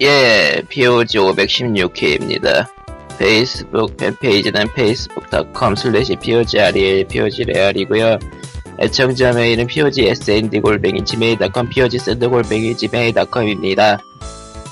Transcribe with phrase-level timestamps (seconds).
[0.00, 2.68] 예, POG 516회입니다.
[3.18, 8.18] 페이스북 팬페이지는 facebook.com slash POGREL, POGREAL이고요.
[8.78, 13.98] 애청자 메일은 POGSND골뱅이 gmail.com, POGSND골뱅이 gmail.com입니다.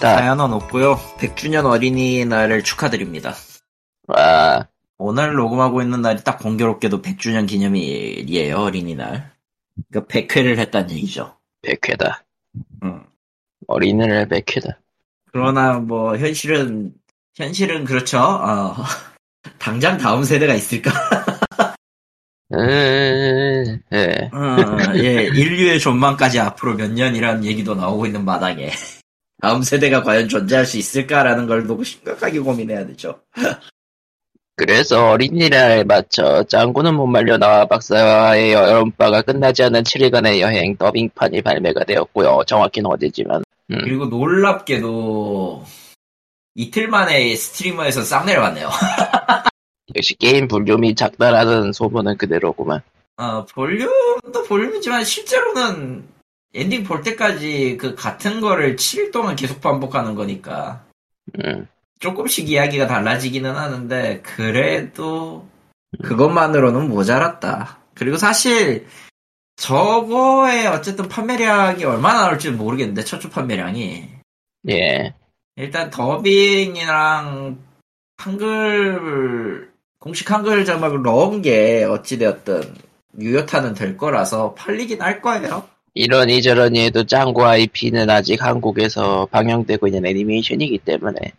[0.00, 0.94] 다, 사연은 없고요.
[1.18, 3.34] 100주년 어린이날을 축하드립니다.
[4.06, 9.32] 와, 오늘 녹음하고 있는 날이 딱 공교롭게도 100주년 기념일이에요, 어린이날.
[9.90, 11.34] 그러니까 100회를 했다는 얘기죠.
[11.62, 12.20] 100회다.
[12.84, 13.02] 음.
[13.66, 14.76] 어린이날 100회다.
[15.36, 16.94] 그러나 뭐 현실은
[17.34, 18.18] 현실은 그렇죠.
[18.18, 18.74] 어,
[19.60, 20.90] 당장 다음 세대가 있을까?
[22.54, 24.30] 음, 예.
[24.32, 28.70] 어, 예, 인류의 존망까지 앞으로 몇 년이라는 얘기도 나오고 있는 마당에
[29.42, 33.20] 다음 세대가 과연 존재할 수 있을까라는 걸 두고 심각하게 고민해야 되죠.
[34.54, 41.84] 그래서 어린이날 맞춰 짱구는 못 말려 나와 박사의 여름바가 끝나지 않은 7일간의 여행 더빙판이 발매가
[41.84, 42.44] 되었고요.
[42.46, 43.42] 정확히는 어디지만.
[43.70, 45.64] 음, 그리고 놀랍게도
[46.54, 48.70] 이틀 만에 스트리머에서 싹 내려갔네요.
[49.94, 52.82] 역시 게임 볼륨이 작다라는 소문은 그대로구만.
[53.18, 56.04] 어, 볼륨도 볼륨이지만 실제로는
[56.54, 60.84] 엔딩 볼 때까지 그 같은 거를 7일 동안 계속 반복하는 거니까
[61.38, 61.66] 음,
[61.98, 65.48] 조금씩 이야기가 달라지기는 하는데 그래도
[66.02, 67.78] 그것만으로는 모자랐다.
[67.94, 68.86] 그리고 사실
[69.56, 74.08] 저거의 어쨌든 판매량이 얼마나 나올지 모르겠는데 첫 주 판매량이
[74.70, 75.14] 예.
[75.56, 77.58] 일단 더빙이랑
[78.18, 82.74] 한글 공식 한글 자막을 넣은 게 어찌되었든
[83.18, 85.66] 유효타는 될 거라서 팔리긴 할 거예요.
[85.94, 91.32] 이러니 저러니 해도 짱구 IP는 아직 한국에서 방영되고 있는 애니메이션이기 때문에.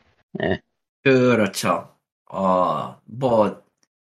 [1.04, 1.90] 그렇죠.
[2.32, 3.62] 어, 뭐,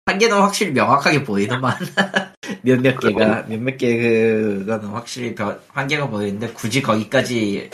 [0.06, 1.76] 한계는 확실히 명확하게 보이더만,
[2.62, 7.70] 몇몇 개가, 몇몇 개 그거는 확실히 벼- 한계가 보이는데, 굳이 거기까지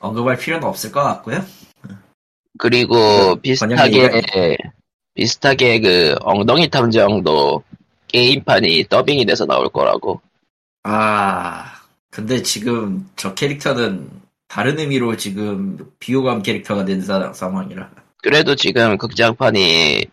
[0.00, 1.44] 언급할 필요는 없을 것 같고요.
[2.58, 4.56] 그리고 번역 비슷하게,
[5.14, 7.62] 비슷하게 그 엉덩이 탐정도
[8.08, 10.20] 게임판이 더빙이 돼서 나올 거라고.
[10.84, 11.72] 아,
[12.10, 14.08] 근데 지금 저 캐릭터는
[14.46, 17.90] 다른 의미로 지금 비호감 캐릭터가 된 사- 상황이라.
[18.22, 20.10] 그래도 지금 극장판이 파-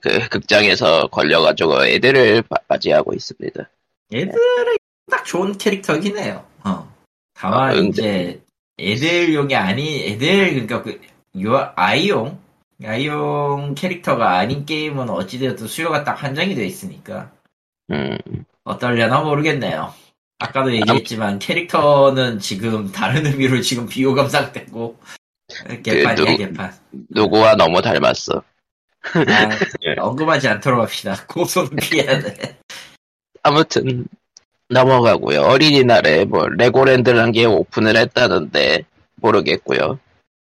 [0.00, 3.68] 그 극장에서 걸려가지고 애들을 바- 맞이하고 있습니다.
[4.14, 4.76] 애들은
[5.10, 6.44] 딱 좋은 캐릭터긴 해요.
[6.64, 6.88] 어.
[7.34, 8.42] 다만 아, 근데- 이제
[8.78, 11.00] 애들용이 아니 애들 그러니까 그
[11.42, 12.38] 요- 아이용
[12.84, 17.30] 아이용 캐릭터가 아닌 게임은 어찌되었든 수요가 딱 한정이 돼 있으니까
[17.90, 18.18] 음,
[18.64, 19.92] 어떨려나 모르겠네요.
[20.38, 24.96] 아까도 얘기했지만 캐릭터는 지금 다른 의미로 지금 비호감 상태고
[25.82, 26.72] 개판이야 누구- 개판.
[27.10, 28.42] 누구와 너무 닮았어.
[29.04, 31.16] 아, 언급하지 않도록 합시다.
[31.28, 32.58] 고소는 피해야 돼.
[33.42, 34.06] 아무튼
[34.68, 35.40] 넘어가고요.
[35.42, 38.84] 어린이날에 뭐 레고랜드라는 게 오픈을 했다는데
[39.16, 39.98] 모르겠고요.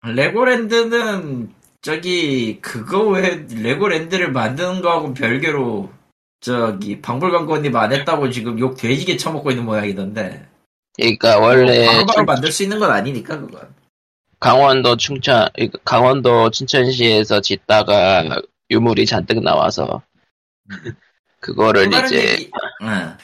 [0.04, 5.90] 레고랜드는 저기 그거 왜 레고랜드를 만드는 거하고 별개로
[6.40, 10.46] 저기 방불광고님 안 했다고 지금 욕 돼지게 처먹고 있는 모양이던데
[10.96, 13.68] 그러니까 원래 바로바로 충- 만들 수 있는 건 아니니까 그건
[14.38, 15.48] 강원도 충천
[15.84, 20.02] 강원도 춘천시에서 짓다가 유물이 잔뜩 나와서
[21.40, 22.50] 그거를 이제 얘기
[22.82, 23.16] 응.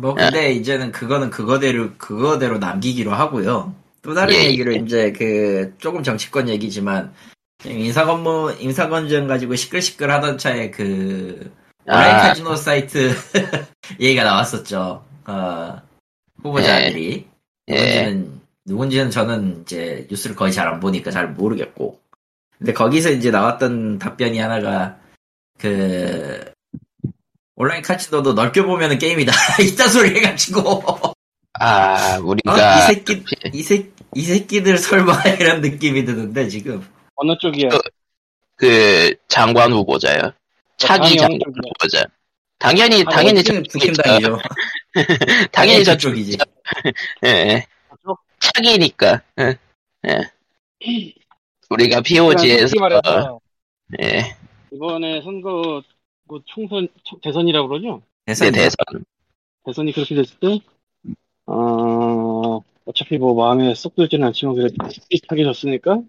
[0.00, 4.78] 뭐 근데 이제는 그거는 그거대로 그거대로 남기기로 하고요 또 다른 예, 얘기를 예.
[4.80, 7.12] 이제 그 조금 정치권 얘기지만
[7.64, 11.52] 인사건무 인사건전 가지고 시끌시끌 하던 차에 그
[11.86, 13.12] 온라인 아, 카지노 사이트
[14.00, 15.04] 얘기가 나왔었죠.
[15.26, 15.82] 어,
[16.42, 17.26] 후보자들이
[17.68, 17.74] 예.
[17.74, 18.31] 누군지는
[18.66, 22.00] 누군지는 저는 이제 뉴스를 거의 잘 안 보니까 잘 모르겠고.
[22.58, 24.98] 근데 거기서 이제 나왔던 답변이 하나가
[25.58, 26.44] 그
[27.56, 29.32] 온라인 카지노도 넓게 보면은 게임이다.
[29.62, 30.82] 이딴 소리 해가지고
[31.54, 32.22] 아 어?
[32.22, 36.86] 우리가 이 새끼 이 새, 이 새끼들 설마 이런 느낌이 드는데 지금
[37.16, 37.68] 어느 쪽이야?
[37.68, 37.78] 그-
[38.56, 40.32] 그 장관 후보자요.
[40.76, 41.40] 차기 당연히 장관?
[41.64, 42.04] 후보자.
[42.58, 44.38] 당연히 아, 당연히 저쪽이죠.
[45.50, 46.38] 당연히 저 저쪽이지.
[47.24, 47.66] 예, 예.
[48.42, 49.22] 차기니까.
[49.40, 49.58] 예.
[50.08, 51.14] 예.
[51.70, 53.40] 우리가 POG에서 말해서
[54.02, 54.36] 예.
[54.72, 55.82] 이번에 선거
[56.24, 58.02] 뭐 총선 초- 대선이라고 그러죠?
[58.26, 58.76] 네, 대선 대선
[59.64, 60.58] 대선이 그렇게 됐을 때
[61.46, 64.74] 어, 어차피 뭐 마음에 쏙 들지는 않지만 그래도
[65.08, 66.00] 비슷하게 졌으니까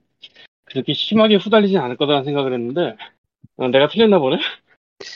[0.65, 2.95] 그렇게 심하게 후달리진 않을 거라는 생각을 했는데
[3.57, 4.37] 어, 내가 틀렸나 보네?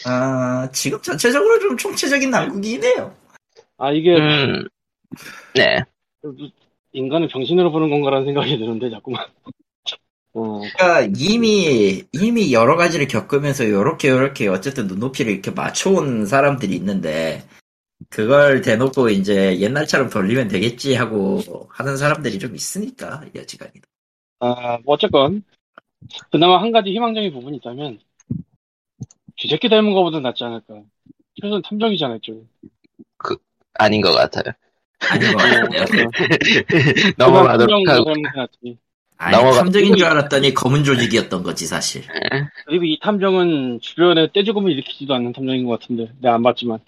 [0.05, 3.15] 아, 지금 전체적으로 좀 총체적인 난국이긴 해요.
[3.77, 4.67] 아 이게 음.
[5.55, 5.83] 네.
[6.97, 9.25] 인간을 병신으로 보는 건가라는 생각이 드는데 자꾸만
[10.33, 17.43] 어, 그러니까 이미 이미 여러 가지를 겪으면서 요렇게 요렇게 어쨌든 눈높이를 이렇게 맞춰온 사람들이 있는데
[18.09, 21.39] 그걸 대놓고 이제 옛날처럼 돌리면 되겠지 하고
[21.69, 23.73] 하는 사람들이 좀 있으니까 여지간히
[24.39, 25.43] 아, 뭐 어쨌건
[26.31, 27.99] 그나마 한 가지 희망적인 부분이 있다면
[29.37, 30.81] 쥐새끼 닮은 거보다 낫지 않을까.
[31.39, 32.49] 최소한 탐정이잖아요, 좀.
[33.75, 34.53] 아닌 것 같아요.
[34.99, 36.09] 아닌 것 같은데요.
[37.17, 38.75] 넘어가도록 탐정 하고.
[39.19, 42.03] 아니, 넘어가- 탐정인 줄 알았더니 검은 조직이었던 거지, 사실.
[42.65, 46.79] 그리고 이 탐정은 주변에 떼죽음을 일으키지도 않는 탐정인 것 같은데 내가 안 봤지만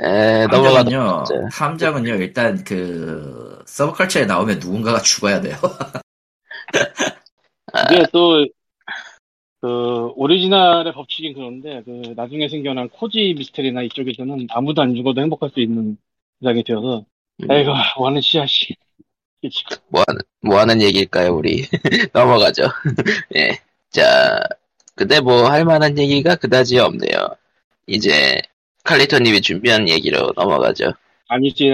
[0.00, 1.48] 에, 탐정은요, 하죠.
[1.52, 5.56] 탐정은요, 일단 그, 서브컬처에 나오면 누군가가 죽어야 돼요.
[7.90, 8.46] 이게 또,
[9.60, 15.60] 그, 오리지널의 법칙인 그런데, 그, 나중에 생겨난 코지 미스테리나 이쪽에서는 아무도 안 죽어도 행복할 수
[15.60, 15.96] 있는
[16.40, 17.04] 세상이 되어서, 음.
[17.48, 18.76] 아이고, 뭐 하는 씨앗이.
[19.40, 21.64] 이게 지금 뭐 하는, 뭐 하는 얘기일까요, 우리?
[22.12, 22.64] 넘어가죠.
[23.36, 23.58] 예.
[23.90, 24.40] 자,
[24.94, 27.28] 근데 뭐 할 만한 얘기가 그다지 없네요.
[27.86, 28.40] 이제,
[28.84, 30.92] 칼리토님이 준비한 얘기로 넘어가죠.
[31.28, 31.70] 아니지,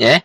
[0.00, 0.22] 예?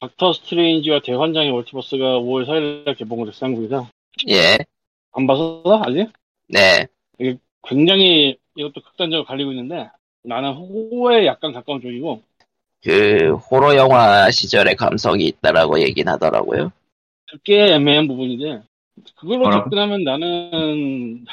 [0.00, 3.88] 닥터 스트레인지와 대환장의 멀티버스가 5월 4일날 개봉을 했어, 한국에서.
[4.28, 4.58] 예.
[5.12, 5.62] 안 봐서?
[5.84, 6.08] 아직?
[6.48, 6.86] 네.
[7.68, 9.88] 굉장히 이것도 극단적으로 갈리고 있는데,
[10.24, 12.22] 나는 호에 약간 가까운 쪽이고,
[12.82, 16.72] 그, 호러 영화 시절의 감성이 있다라고 얘긴 하더라고요.
[17.30, 18.62] 그게 애매한 부분인데,
[19.16, 19.50] 그걸로 뭐라고?
[19.50, 21.24] 접근하면 나는,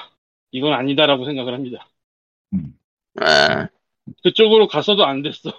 [0.51, 1.87] 이건 아니다라고 생각을 합니다.
[3.15, 3.69] 아,
[4.23, 5.51] 그쪽으로 갔어도 안 됐어.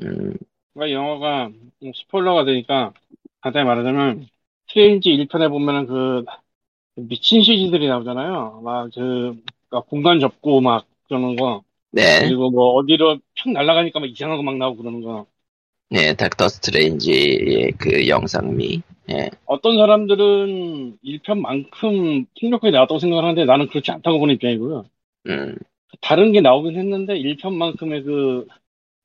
[0.00, 0.36] 음,
[0.74, 1.48] 그러니까 영화가
[1.80, 2.92] 뭐 스포일러가 되니까
[3.40, 4.28] 간단히 말하자면
[4.68, 6.24] 스트레인지 1편에 보면은 그
[6.96, 8.60] 미친 CG들이 나오잖아요.
[8.64, 12.20] 막 그 공간 접고 막 그러는 거 네.
[12.20, 15.26] 그리고 뭐 어디로 펑 날아가니까 막 이상한 거 막 나오고 그러는 거.
[15.90, 18.82] 네, 닥터 스트레인지의 그 영상미.
[19.10, 19.30] 예.
[19.44, 24.84] 어떤 사람들은 1편만큼 폭력하게 나왔다고 생각을 하는데 나는 그렇지 않다고 보는 입장이고요.
[25.26, 25.56] 음,
[26.00, 28.46] 다른 게 나오긴 했는데 1편만큼의 그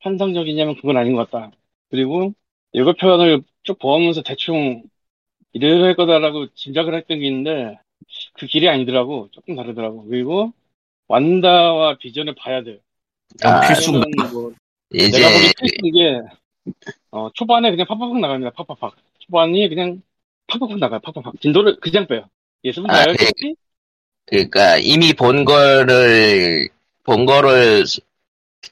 [0.01, 1.51] 환상적이냐면 그건 아닌 것 같다.
[1.89, 2.33] 그리고
[2.73, 4.83] 예고 편을 쭉 보면서 대충
[5.53, 7.79] 이래할 거다라고 짐작을 했던 게 있는데
[8.35, 9.29] 그 길이 아니더라고.
[9.31, 10.05] 조금 다르더라고.
[10.07, 10.53] 그리고
[11.11, 12.77] 완다와 비전을 봐야 돼요.
[13.43, 14.29] 아, 필수인가?
[14.31, 14.51] 뭐
[14.93, 16.21] 이제, 내가 보기 필수인 게
[17.11, 18.51] 어, 초반에 그냥 팍팍팍 나갑니다.
[18.51, 18.95] 팍팍팍.
[19.19, 20.01] 초반이 그냥
[20.47, 20.99] 팍팍팍 나가요.
[21.01, 21.39] 팍팍팍.
[21.41, 22.25] 진도를 그냥 빼요.
[22.63, 23.55] 예습은 아, 나열겠지?
[24.25, 26.69] 그러니까 이미 본 거를
[27.03, 28.01] 본 거를 수-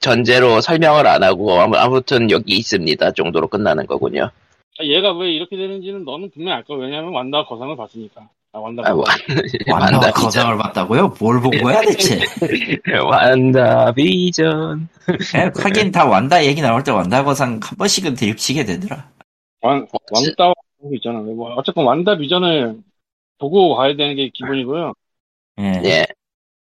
[0.00, 4.30] 전제로 설명을 안 하고 아무- 아무튼 여기 있습니다 정도로 끝나는 거군요.
[4.78, 6.78] 아, 얘가 왜 이렇게 되는지는 너는 분명히 알 거야.
[6.78, 8.28] 왜냐면 완다와 거상을 봤으니까.
[8.52, 8.82] 아, 완다.
[8.84, 8.92] 아.
[8.94, 9.04] 완다와
[9.70, 11.14] 완다 거상을 봤다고요?
[11.20, 12.18] 뭘 본 거야, 대체?
[13.08, 14.88] 완다 비전.
[15.36, 19.08] 예, 하긴 다 완다 얘기 나올 때 완다 거상 한 번씩은 들이치게 되더라.
[19.62, 20.54] 완, 그런 거
[20.94, 21.20] 있잖아.
[21.20, 22.76] 뭐, 어쨌건 완다 비전을
[23.38, 24.94] 보고 가야 되는 게 기본이고요.
[25.60, 25.82] 예.
[25.84, 26.06] 예.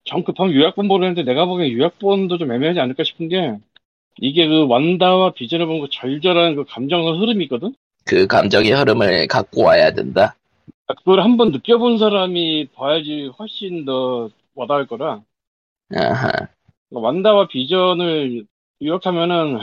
[0.04, 3.56] 정 급하면 요약본 보려는데 내가 보기엔 요약본도 좀 애매하지 않을까 싶은 게
[4.20, 7.74] 이게 그 완다와 비전을 본그 절절한 그 감정의 흐름이 있거든?
[8.04, 10.36] 그 감정의 흐름을 갖고 와야 된다.
[10.86, 15.22] 그걸 한번 느껴본 사람이 봐야지 훨씬 더 와닿을 거라.
[15.94, 16.30] 아하.
[16.90, 18.44] 그러니까 완다와 비전을
[18.82, 19.60] 요약하면은,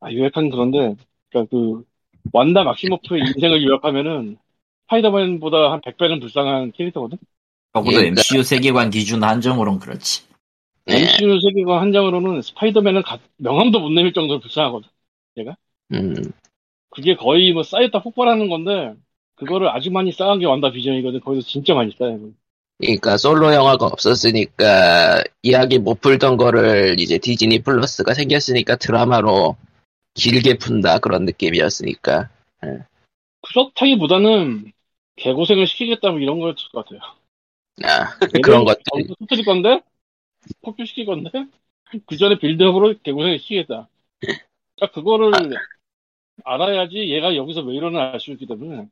[0.00, 0.94] 아, 요약하는 그런데,
[1.30, 1.84] 그러니까 그,
[2.32, 4.36] 완다 막시모프의 인생을 요약하면은,
[4.84, 7.18] 스파이더맨보다 한 100배는 불쌍한 캐릭터거든?
[7.74, 10.26] 적어도 예, MCU 세계관 기준 한정으로는 그렇지.
[10.86, 10.96] 네.
[10.96, 14.88] MCU 세계관 한장으로는 스파이더맨은 가- 명함도 못 내밀 정도로 불쌍하거든.
[15.92, 16.14] 음.
[16.90, 18.94] 그게 거의 뭐 쌓였다 폭발하는 건데,
[19.38, 21.20] 그거를 아주 많이 쌓은 게 완다 비전이거든.
[21.20, 22.18] 거기서 진짜 많이 쌓여.
[22.78, 29.56] 그러니까 솔로 영화가 없었으니까 이야기 못 풀던 거를 이제 디즈니 플러스가 생겼으니까 드라마로
[30.14, 32.28] 길게 푼다 그런 느낌이었으니까.
[33.42, 34.72] 그렇다기보다는
[35.16, 37.00] 개고생을 시키겠다 뭐 이런 거였을 것 같아요.
[37.84, 39.08] 아, 그런 것들이.
[39.18, 39.80] 터뜨릴 건데?
[40.62, 41.30] 폭주시킬 건데?
[42.06, 43.88] 그 전에 빌드업으로 개고생을 시키겠다.
[44.20, 45.32] 그러니까 그거를
[46.44, 48.88] 알아야지 얘가 여기서 왜 이러나 알 수 있기 때문에.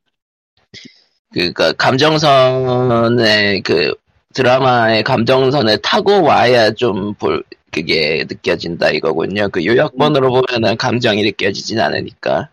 [1.33, 3.93] 그니까 감정선의 그
[4.33, 9.49] 드라마의 감정선을 타고 와야 좀 볼 그게 느껴진다 이거군요.
[9.49, 12.49] 그 요약본으로 보면은 감정이 느껴지진 않으니까.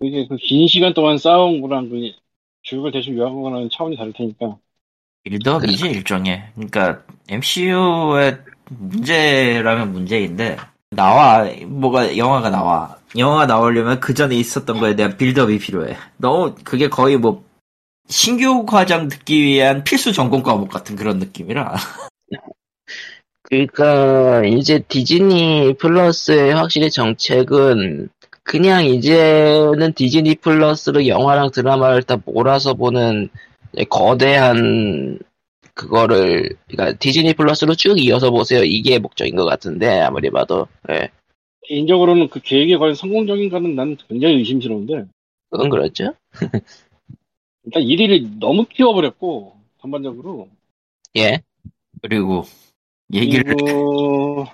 [0.00, 2.12] 이게 그 긴 시간 동안 쌓아온 거랑 그
[2.62, 4.56] 주역을 대충 요약하거나 차원이 다를 테니까.
[5.24, 6.44] 빌드업이지 일종의.
[6.54, 8.38] 그러니까 MCU의
[8.70, 10.56] 문제라면 문제인데
[10.90, 12.96] 나와 뭐가 영화가 나와.
[13.16, 15.96] 영화가 나오려면 그 전에 있었던 거에 대한 빌드업이 필요해.
[16.16, 17.44] 너무 그게 거의 뭐
[18.08, 21.74] 신규 과정 듣기 위한 필수 전공 과목 같은 그런 느낌이라.
[23.42, 28.08] 그러니까 이제 디즈니 플러스의 확실히 정책은
[28.44, 33.28] 그냥 이제는 디즈니 플러스로 영화랑 드라마를 다 몰아서 보는
[33.88, 35.18] 거대한
[35.74, 38.62] 그거를 그러니까 디즈니 플러스로 쭉 이어서 보세요.
[38.62, 41.10] 이게 목적인 것 같은데 아무리 봐도 예.
[41.70, 45.04] 개인적으로는 그 계획이 과연 성공적인가는 난 굉장히 의심스러운데.
[45.50, 46.14] 그건 그렇죠.
[47.64, 50.48] 일단 일을 너무 키워버렸고 전반적으로
[51.16, 51.40] 예.
[52.02, 52.42] 그리고
[53.12, 54.46] 얘기를 그리고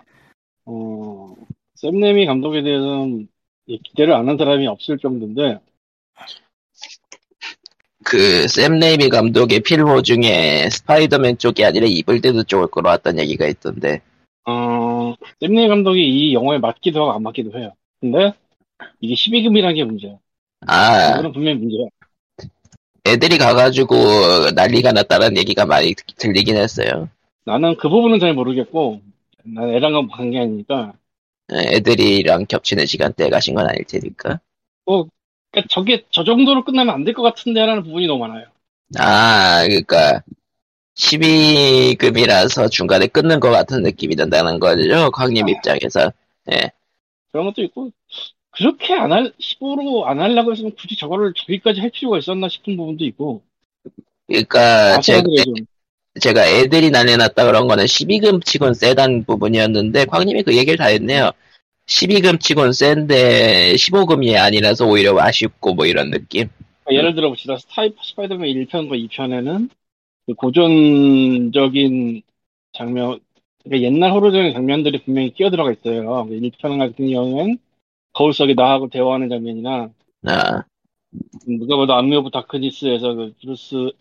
[0.67, 1.35] 어,
[1.77, 3.29] 샘 레이미 감독에 대해서는
[3.69, 5.59] 예, 기대를 안 한 사람이 없을 정도인데
[8.05, 14.01] 그, 샘 레이미 감독의 필모 중에 스파이더맨 쪽이 아니라 Evil Dead 쪽을 끌어왔다는 얘기가 있던데.
[14.47, 16.01] 어, 샘 레이미 감독이
[16.31, 17.73] 이 영화에 맞기도 하고 안 맞기도 해요.
[18.01, 18.33] 근데
[19.01, 20.19] 이게 12금이라는 게 문제야.
[20.67, 21.89] 아, 이거는 분명히 문제야.
[23.07, 27.09] 애들이 가가지고 난리가 났다는 얘기가 많이 들- 들리긴 했어요.
[27.45, 29.01] 나는 그 부분은 잘 모르겠고
[29.45, 30.93] 난 애랑 관계 아니니까
[31.53, 34.39] 예, 애들이랑 겹치는 시간대에 가신 건 아닐 테니까.
[35.51, 38.47] 그러니까 저게 저 정도로 끝나면 안 될 것 같은데라는 부분이 너무 많아요.
[38.99, 40.23] 아, 그니까,
[40.97, 46.13] 12금이라서 중간에 끊는 것 같은 느낌이 든다는 거죠, 광님 입장에서.
[47.33, 47.91] 그런 것도 있고
[48.51, 53.05] 그렇게 안 할, 15로 안 하려고 했으면 굳이 저거를 저기까지 할 필요가 있었나 싶은 부분도
[53.05, 53.43] 있고
[54.27, 55.55] 그니까, 제가, 아슬아슬해 좀.
[56.21, 61.31] 제가 애들이 난리 났다 그런 거는 12금 치곤 세단 부분이었는데, 광님이 그 얘기를 다 했네요.
[61.87, 66.49] 12금 치곤 센데, 15금이 아니라서 오히려 아쉽고, 뭐 이런 느낌.
[66.85, 67.57] 그러니까 예를 들어 봅시다.
[67.59, 69.69] 스타이 스파이더맨 1편과 2편에는
[70.27, 72.23] 그 고전적인
[72.73, 73.21] 장면,
[73.65, 76.27] 그러니까 옛날 horror적인 장면들이 분명히 끼어들어가 있어요.
[76.31, 77.59] 1편 같은 경우엔
[78.13, 79.91] 거울 속에 나하고 대화하는 장면이나
[80.27, 80.65] 아,
[81.47, 83.93] 누가 봐도 Army of Darkness에서 그 브루스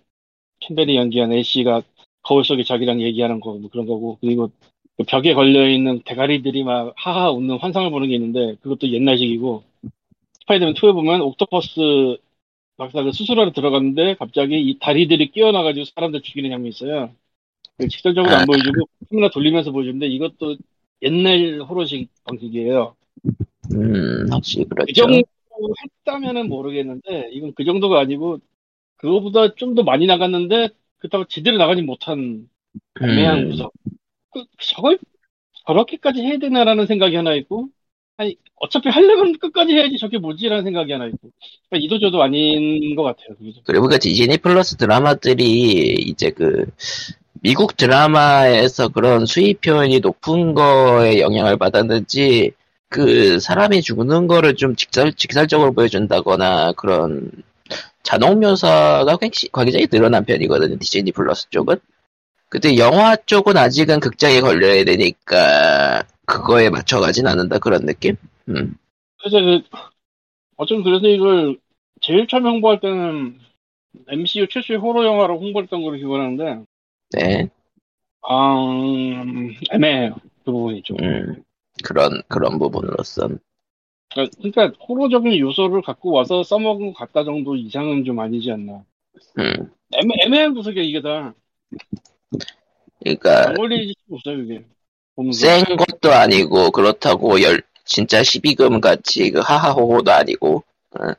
[0.61, 1.83] 캠벨이 연기한 애쉬가
[2.23, 4.49] 거울 속에 자기랑 얘기하는 거, 뭐 그런 거고, 그리고
[4.97, 9.63] 그 벽에 걸려있는 대가리들이 막 하하 웃는 환상을 보는 게 있는데, 그것도 옛날식이고,
[10.41, 12.17] 스파이더맨 2에 보면 옥토퍼스
[12.77, 17.15] 박사가 수술하러 들어갔는데, 갑자기 이 다리들이 깨어나가지고 사람들 죽이는 장면이 있어요.
[17.77, 18.37] 그 직설적으로 아.
[18.37, 20.57] 안 보여주고, 카메라 돌리면서 보여주는데, 이것도
[21.03, 22.95] 옛날 호러식 방식이에요.
[23.73, 24.93] 음, 확실히 그 그렇죠.
[24.93, 25.23] 정도
[25.83, 28.39] 했다면은 모르겠는데 이건 그 정도가 아니고
[28.97, 32.49] 그거보다 좀 더 많이 나갔는데 그렇다고 제대로 나가지 못한
[33.01, 33.73] 애매한 음, 구석.
[34.31, 34.99] 그, 저걸
[35.67, 37.69] 저렇게까지 해야 되나라는 생각이 하나 있고
[38.17, 41.31] 아니 어차피 하려면 끝까지 해야지 저게 뭐지라는 생각이 하나 있고
[41.69, 43.35] 그러니까 이도저도 아닌 것 같아요.
[43.37, 43.63] 그게 좀.
[43.65, 46.65] 그리고 그 디즈니 플러스 드라마들이 이제 그
[47.41, 52.51] 미국 드라마에서 그런 수입 표현이 높은 거에 영향을 받았는지
[52.89, 57.29] 그 사람이 죽는 거를 좀 직설, 직설적으로 보여준다거나 그런
[58.03, 60.77] 잔혹 묘사가 굉장히 늘어난 편이거든요.
[60.79, 61.77] 디즈니 플러스 쪽은.
[62.47, 65.84] 근데 영화 쪽은 아직은 극장에 걸려야 되니까
[66.25, 68.15] 그거에 맞춰가진 않는다 그런 느낌?
[68.49, 68.75] 음.
[69.19, 69.61] 그래서 그
[70.57, 71.57] 어쩜 그래서 이걸
[72.01, 73.39] 제일 처음 홍보할 때는
[74.07, 76.65] MCU 최초의 호러 영화로 홍보했던 걸로 기억하는데
[77.11, 77.49] 네.
[78.21, 80.15] 아 음, 애매해요.
[80.43, 80.97] 그 부분이 좀.
[81.01, 81.43] 음.
[81.83, 83.39] 그런 그런 부분으로선
[84.11, 88.83] 그러니까, 그러니까 호러적인 요소를 갖고 와서 써먹은 것 같다 정도 이상은 좀 아니지 않나.
[89.39, 89.71] 음.
[89.93, 91.33] 애매, 애매한 구석이야 이게 다.
[92.99, 94.65] 그러니까 안 걸리지 없어요 이게.
[95.33, 101.17] 센 것도 아니고 그렇다고 열 진짜 12금 같이 그 하하호호도 아니고 그러니까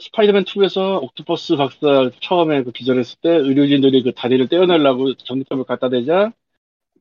[0.00, 6.32] 스파이더맨 2에서 옥토퍼스 박사 처음에 그 기절했을 때 의료진들이 그 다리를 떼어내려고 전기톱을 갖다 대자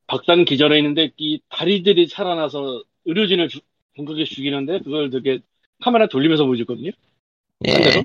[0.07, 3.59] 박사는 기절해 있는데 이 다리들이 살아나서 의료진을 주,
[3.97, 5.39] 공격해 죽이는데 그걸 되게
[5.81, 6.91] 카메라 돌리면서 보여줬거든요.
[7.65, 8.03] 예, 상대로.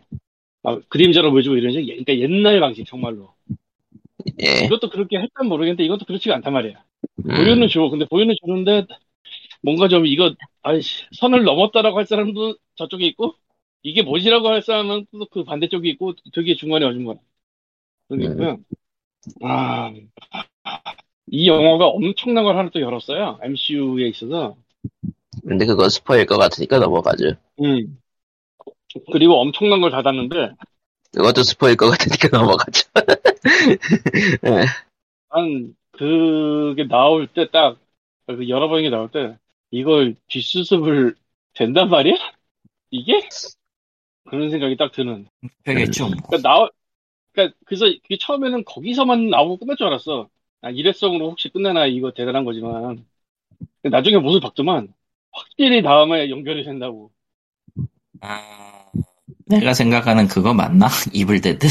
[0.63, 1.87] 막 그림자로 보여주고 이런 식.
[1.87, 3.35] 그러니까 옛날 방식 정말로.
[4.43, 4.65] 예.
[4.67, 6.83] 이것도 그렇게 했단 모르겠는데 이것도 그렇지가 않단 말이야.
[7.27, 7.89] 음, 보여는 줘.
[7.89, 8.87] 근데 보여는 주는데
[9.63, 13.35] 뭔가 좀 이거 아이씨 선을 넘었다라고 할 사람도 저쪽에 있고
[13.83, 17.21] 이게 뭐지라고 할 사람은 또 그 반대쪽에 있고 되게 중간에 어중간해.
[18.09, 18.59] 그게 있고요.
[19.43, 19.93] 아,
[21.29, 23.39] 이 영화가 엄청난 걸 하나 또 열었어요.
[23.43, 24.57] MCU에 있어서.
[25.43, 27.35] 근데 그거 스포일 것 같으니까 넘어가죠.
[27.61, 27.99] 음.
[29.13, 30.53] 그리고 엄청난 걸 닫았는데
[31.13, 32.89] 그것도 스포일 것 같으니까 넘어가죠.
[34.47, 34.67] 예.
[35.33, 39.39] 한 그게 나올 때딱그 열어보는 게 나올 때
[39.71, 41.17] 이걸 뒷수습을
[41.55, 42.15] 된단 말이야?
[42.91, 43.21] 이게?
[44.25, 45.27] 그런 생각이 딱 드는.
[45.65, 46.09] 되겠죠.
[46.09, 46.17] 뭐.
[46.29, 46.71] 그러니까 나올
[47.33, 50.29] 그러니까 그래서 그게 처음에는 거기서만 나오고 끝날 줄 알았어.
[50.63, 53.05] 아, 일회성으로 혹시 끝내나 이거 대단한 거지만
[53.83, 54.93] 나중에 모습 봤더만
[55.33, 57.11] 확실히 다음에 연결이 된다고.
[58.21, 58.85] 아,
[59.47, 60.87] 내가 생각하는 그거 맞나?
[61.13, 61.67] Evil Dead?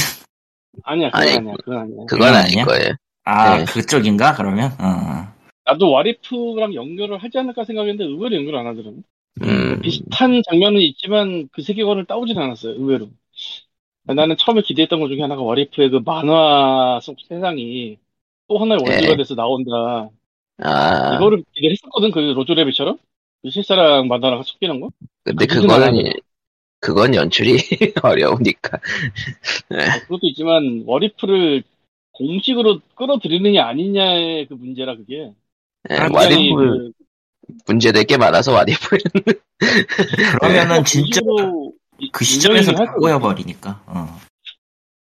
[0.83, 2.05] 아니야, 그건 아니, 아니야, 그건 아니야.
[2.07, 2.65] 그건 아닐?
[2.65, 2.95] 거예요.
[3.31, 3.65] 아, 네.
[3.65, 4.35] 그쪽인가?
[4.35, 4.71] 그러면?
[4.79, 5.33] 어.
[5.63, 8.97] 나도 What If랑 연결을 하지 않을까 생각했는데 의외로 연결 안 하더라고.
[9.43, 13.07] 음, 비슷한 장면은 있지만 그 세계관을 따오진 않았어요, 의외로.
[14.03, 17.97] 나는 처음에 기대했던 것 중에 하나가 와리프의 그 만화 속 세상이
[18.50, 19.17] 또 하나의 world가 네.
[19.17, 20.09] 돼서 나온다.
[20.57, 22.97] 아, 이거를 기대했었거든, 그 로저 래빗처럼?
[23.43, 24.89] 그 실사랑 만화랑 섞이는 거?
[25.23, 26.11] 근데 그거는.
[26.83, 27.57] 그건 연출이
[28.01, 28.79] 어려우니까.
[29.69, 31.63] 그것도 있지만 What If를
[32.13, 35.33] 공식으로 끌어들이느냐 아니냐의 그 문제라 그게.
[35.89, 38.97] 예, 굉장히 와리프 그 문제될 게 많아서 What If.
[40.39, 41.73] 그러면은 진짜 공식으로
[42.11, 43.83] 그 시점에서 다할 거- 꼬여버리니까.
[43.87, 44.19] 어.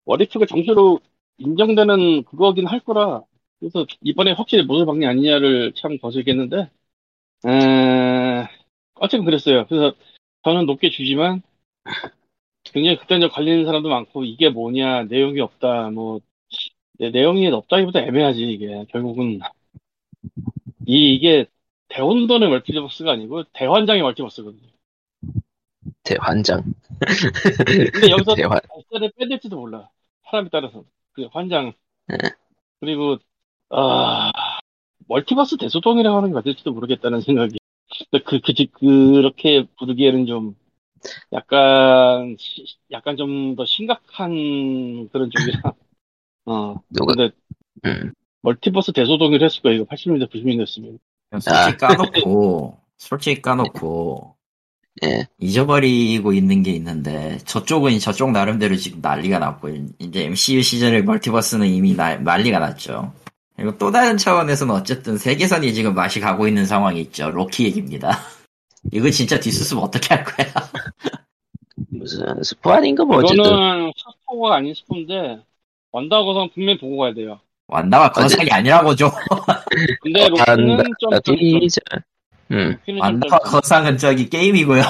[0.04, 1.00] What If가 정식으로
[1.38, 3.22] 인정되는 그거긴 할 거라.
[3.58, 6.70] 그래서 이번에 확실히 무슨 방이 아니냐를 참 거슬겠는데,
[7.46, 8.48] 에...
[8.94, 9.66] 어쨌든 그랬어요.
[9.66, 9.94] 그래서
[10.42, 11.42] 저는 높게 주지만
[12.64, 16.29] 굉장히 극단적 갈리는 사람도 많고 이게 뭐냐 내용이 없다 뭐 네,
[17.08, 19.40] 내용이 없다기보다 애매하지 이게 결국은
[20.86, 21.46] 이 이게
[21.88, 24.68] 대혼돈의 멀티버스가 아니고 대환장의 멀티버스거든요.
[26.04, 26.62] 대환장.
[27.92, 28.60] 근데 여기서 대환.
[28.68, 29.88] 발사를 빼될지도 몰라.
[30.30, 30.84] 사람에 따라서.
[31.12, 31.72] 그 환장.
[32.06, 32.16] 네.
[32.80, 33.18] 그리고,
[33.70, 34.30] 아,
[35.08, 37.58] 멀티버스 대소동이라고 하는 게 맞을지도 모르겠다는 생각이.
[38.12, 40.56] 그, 그, 그렇게 부르기에는 좀,
[41.32, 45.60] 약간, 시- 약간 좀 더 심각한 그런 쪽이라.
[46.46, 46.76] 어.
[46.90, 47.34] 누가- 근데,
[47.84, 48.12] 음.
[48.42, 49.84] 멀티버스 대소동을 했을 거예요.
[49.86, 50.98] 80년대, 90년대였으면.
[51.40, 54.34] 솔직히 까놓고, 솔직히 까놓고,
[55.04, 55.28] 예.
[55.38, 59.68] 잊어버리고 있는 게 있는데, 저쪽은 저쪽 나름대로 지금 난리가 났고,
[59.98, 63.12] 이제 MCU 시절의 멀티버스는 이미 나- 난리가 났죠.
[63.56, 67.30] 그리고 또 다른 차원에서는 어쨌든 세계선이 지금 맛이 가고 있는 상황이 있죠.
[67.30, 68.08] 로키 얘기입니다.
[68.92, 70.46] 이거 진짜 뒤수습 어떻게 할 거야?
[71.90, 73.44] 무슨 스포 아닌가 뭐 어쨌든.
[73.44, 75.42] 이거는 스포가 아닌 스포인데,
[75.92, 77.40] 원다고선 분명히 보고 가야 돼요.
[77.66, 79.10] 완다가 거상이 아니라고 좀.
[80.02, 81.80] 근데 로키는 완다, 좀, 좀, 좀, 디저.
[82.52, 82.76] 음.
[82.98, 84.82] 완다가 거상은 저기 게임이고요.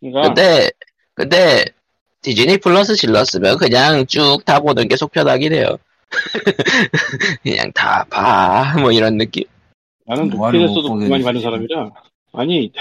[0.00, 0.70] 그러니까 근데,
[1.14, 1.64] 근데,
[2.22, 5.76] 디즈니 플러스 질렀으면 그냥 쭉 다 보는 게 속 편하긴 해요.
[7.42, 8.74] 그냥 다 봐.
[8.80, 9.44] 뭐 이런 느낌.
[10.06, 11.44] 나는 못 보게 그만이 많은 되지.
[11.44, 11.90] 사람이라
[12.32, 12.72] 아니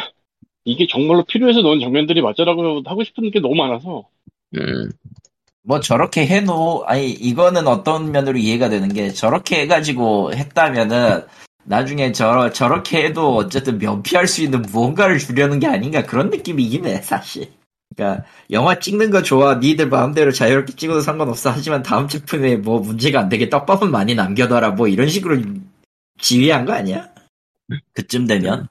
[0.66, 4.06] 이게 정말로 필요해서 넣은 장면들이 맞자라고 하고 싶은 게 너무 많아서
[4.56, 4.90] 음.
[5.66, 11.26] 뭐 저렇게 해놓, 아니, 이거는 어떤 면으로 이해가 되는 게, 저렇게 해가지고 했다면은,
[11.64, 17.02] 나중에 저, 저렇게 해도 어쨌든 면피할 수 있는 무언가를 주려는 게 아닌가 그런 느낌이긴 해,
[17.02, 17.50] 사실.
[17.96, 21.52] 그러니까, 영화 찍는 거 좋아, 니들 마음대로 자유롭게 찍어도 상관없어.
[21.52, 25.42] 하지만 다음 제품에 뭐 문제가 안 되게 떡밥은 많이 남겨둬라, 뭐 이런 식으로
[26.20, 27.08] 지휘한 거 아니야?
[27.94, 28.68] 그쯤 되면?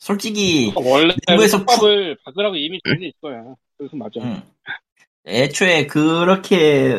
[0.00, 3.44] 솔직히, 원래 일부에서 수법을 박으라고 이미 정해져 있을 거야
[3.78, 4.42] 그래서 맞아 응.
[5.26, 6.98] 애초에 그렇게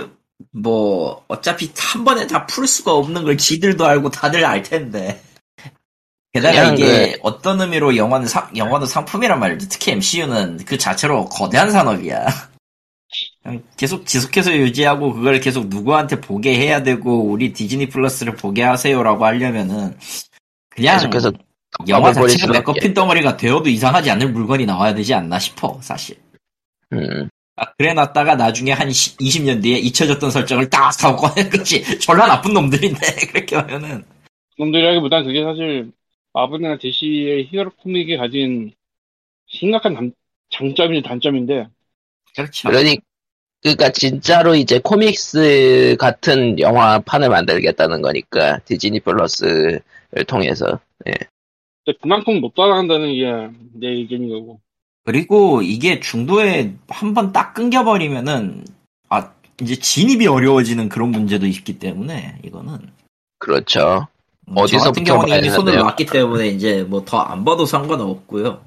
[0.51, 5.21] 뭐 어차피 한 번에 다 풀 수가 없는 걸 지들도 알고 다들 알 텐데.
[6.33, 9.69] 게다가 이게 어떤 의미로 영화는 상, 영화도 상품이란 말이지.
[9.69, 12.25] 특히 MCU는 그 자체로 거대한 산업이야.
[13.77, 19.97] 계속 지속해서 유지하고 그걸 계속 누구한테 보게 해야 되고 우리 디즈니 플러스를 보게 하세요라고 하려면은
[20.69, 21.31] 그냥 계속해서
[21.88, 22.51] 영화 자체가.
[22.53, 26.17] 메커핀 덩어리가 되어도 이상하지 않을 물건이 나와야 되지 않나 싶어 사실.
[26.93, 27.29] 음.
[27.55, 31.83] 아, 그래 놨다가 나중에 한 20년 뒤에 잊혀졌던 설정을 딱 하고 꺼낸 거지.
[31.99, 32.99] 졸라 나쁜 놈들인데,
[33.31, 34.03] 그렇게 하면은.
[34.57, 35.91] 놈들이라기보단 그게 사실
[36.33, 38.71] 마블이나 DC의 히어로 코믹이 가진
[39.47, 40.13] 심각한 단-
[40.51, 41.67] 장점이 단점인데
[42.35, 42.69] 그렇죠.
[42.69, 42.97] 그러니,
[43.61, 49.81] 그니까 진짜로 이제 코믹스 같은 영화 판을 만들겠다는 거니까, 디즈니 플러스를
[50.27, 50.79] 통해서.
[51.85, 54.59] 근데 그만큼 못 따라간다는 게 내 의견인 거고
[55.05, 58.65] 그리고 이게 중도에 한 번 딱 끊겨버리면은,
[59.09, 62.77] 아, 이제 진입이 어려워지는 그런 문제도 있기 때문에, 이거는.
[63.39, 64.07] 그렇죠.
[64.47, 65.77] 음, 저 어디서부터 같은 경우는 이미 봐야 손을?
[65.77, 68.63] 놨기 때문에 이제 뭐 더 안 봐도 상관없고요.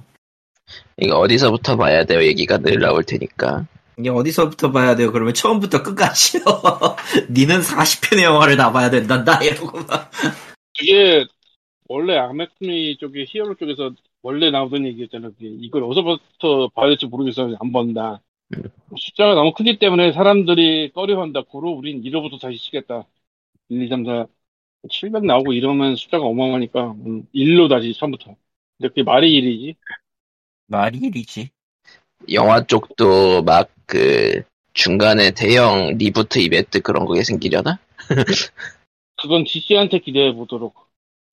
[0.99, 2.23] 이거 어디서부터 봐야 돼요?
[2.23, 3.67] 얘기가 늘 나올 테니까.
[3.99, 5.13] 이게 어디서부터 봐야 돼요?
[5.13, 6.43] 그러면 처음부터 끝까지요.
[7.31, 10.11] 니는 40편의 영화를 다 봐야 된단다, 이러고 막.
[10.79, 11.25] 그게
[11.89, 13.93] 원래 아메코미 쪽에 hero 쪽에서
[14.27, 15.31] 원래 나오던 얘기였잖아.
[15.31, 17.57] 그게 이걸 어디서부터 봐야 될지 모르겠어.
[17.61, 18.21] 안 본다.
[18.57, 18.63] 음.
[18.97, 21.43] 숫자가 너무 크기 때문에 사람들이 꺼려한다.
[21.43, 23.07] 고로 우린 1호부터 다시 치겠다.
[23.69, 24.27] 1, 2, 3, 4,
[24.91, 28.37] 700 나오고 이러면 숫자가 어마어마하니까 음, 1로 다시 처음부터.
[28.79, 29.77] 근데 그게 말이 1이지.
[30.69, 31.51] 말이 1이지.
[32.31, 34.43] 영화 쪽도 막 그
[34.75, 37.79] 중간에 대형 reboot 이벤트 그런 거게 생기려나?
[39.17, 40.75] 그건 DC한테 기대해 보도록.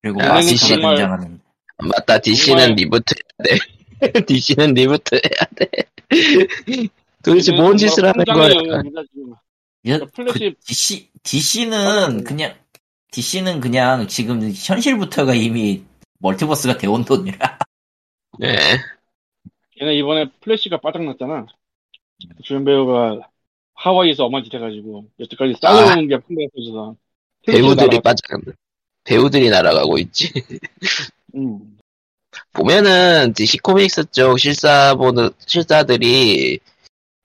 [0.01, 0.75] 그리고 아, DC.
[0.79, 1.41] 등장하는.
[1.77, 3.59] 맞다, DC는 정말- 리부트 해야 돼.
[4.25, 5.69] DC는 리부트 해야 돼.
[7.23, 8.49] 도대체 뭔 짓을 하는 거야?
[8.53, 9.33] 영역이다, 지금.
[9.87, 12.55] 야, 플래시- 그 DC, DC는 그냥,
[13.11, 15.83] DC는 그냥 지금 현실부터가 이미
[16.19, 17.59] multiverse가 대혼돈이라.
[18.39, 18.55] 네.
[19.77, 21.45] 걔네 이번에 플래시가 바닥났잖아.
[22.43, 23.27] 주연 배우가
[23.75, 26.95] 하와이에서 어마짓 해가지고 여태까지 쌓여온 게 풍부해 터져서
[27.45, 28.21] 배우들이 빠져,
[29.03, 30.31] 배우들이 날아가고 있지.
[31.35, 31.77] 음.
[32.53, 36.59] 보면은 DC 코믹스 쪽 실사 보는 실사들이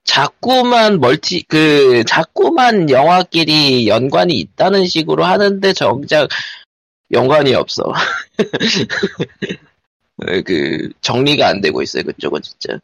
[0.05, 6.29] 자꾸만 멀티 그 자꾸만 영화끼리 연관이 있다는 식으로 하는데 정작
[7.13, 7.93] 연관이 없어.
[10.45, 12.79] 그 정리가 안 되고 있어요 그쪽은 진짜.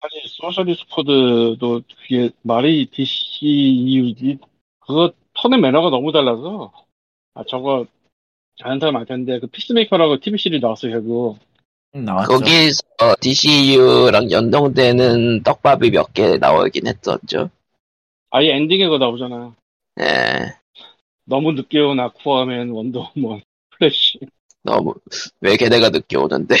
[0.00, 4.38] 사실 수어사이드 스쿼드도 그게 말이 DCU지
[4.80, 6.72] 그거 tone and manner가 너무 달라서
[7.34, 7.86] 아 저거
[8.60, 11.38] 아는 사람 알 텐데 그 피스메이커라고 TV 시리즈 나왔어요 결국.
[11.94, 12.28] 나왔죠.
[12.38, 12.82] 거기서
[13.20, 17.50] DCU랑 연동되는 떡밥이 몇 개 나오긴 했었죠.
[18.30, 19.54] 아예 엔딩에 그거 나오잖아.
[20.00, 20.54] 예.
[21.24, 24.18] 너무 늦게 온 아쿠아맨 원더우먼 플래시.
[24.62, 24.94] 너무
[25.40, 26.56] 왜 걔네가 늦게 오는데?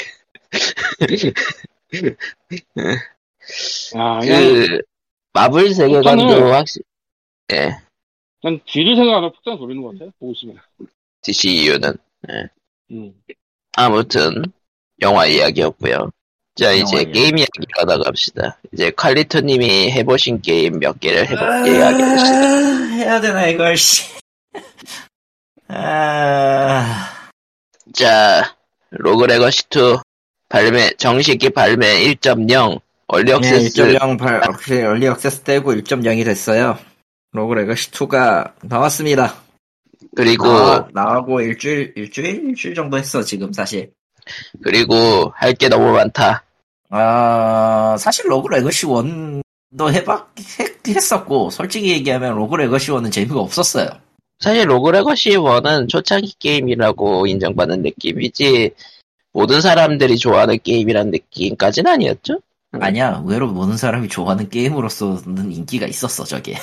[3.94, 4.82] 아 그냥 그
[5.32, 6.84] 마블 세계관도 확실히
[7.52, 7.70] 예
[8.44, 10.56] 난 뒤를 생각 안 하고 폭탄 돌리는 것 같아 보고 있으면
[11.22, 11.96] DCU는
[12.90, 13.12] 음.
[13.76, 14.42] 아무튼
[15.00, 16.10] 영화 이야기였고요.
[16.54, 17.12] 자 이제 영화 이야기.
[17.12, 18.58] 게임 이야기로 나갑시다.
[18.72, 22.38] 이제 칼리토님이 해보신 게임 몇 개를 해보 아, 이야기해봅시다.
[22.96, 24.04] 해야 되나 이걸 씨.
[25.68, 27.08] 아,
[27.94, 28.56] 자
[28.90, 29.98] 로그 레거시 2
[30.50, 36.78] 발매 정식이 발매 1.0 early 예, access 1.0 발, 확실히 early access 떼고 1.0이 됐어요.
[37.32, 39.41] 로그 레거시 2가 나왔습니다.
[40.14, 42.48] 그리고 나, 나하고 일주일, 일주일?
[42.48, 43.92] 일주일 정도 했어, 지금 사실.
[44.62, 46.44] 그리고 할 게 너무 많다.
[46.90, 50.28] 아, 사실 로그 레거시 1도 해봤,
[50.60, 53.88] 했, 했었고, 솔직히 얘기하면 로그 레거시 1은 재미가 없었어요.
[54.40, 58.72] 사실 로그 레거시 1은 초창기 게임이라고 인정받는 느낌이지
[59.32, 62.40] 모든 사람들이 좋아하는 게임이란 느낌까지는 아니었죠?
[62.72, 66.56] 아니야, 의외로 모든 사람이 좋아하는 게임으로서는 인기가 있었어, 저게.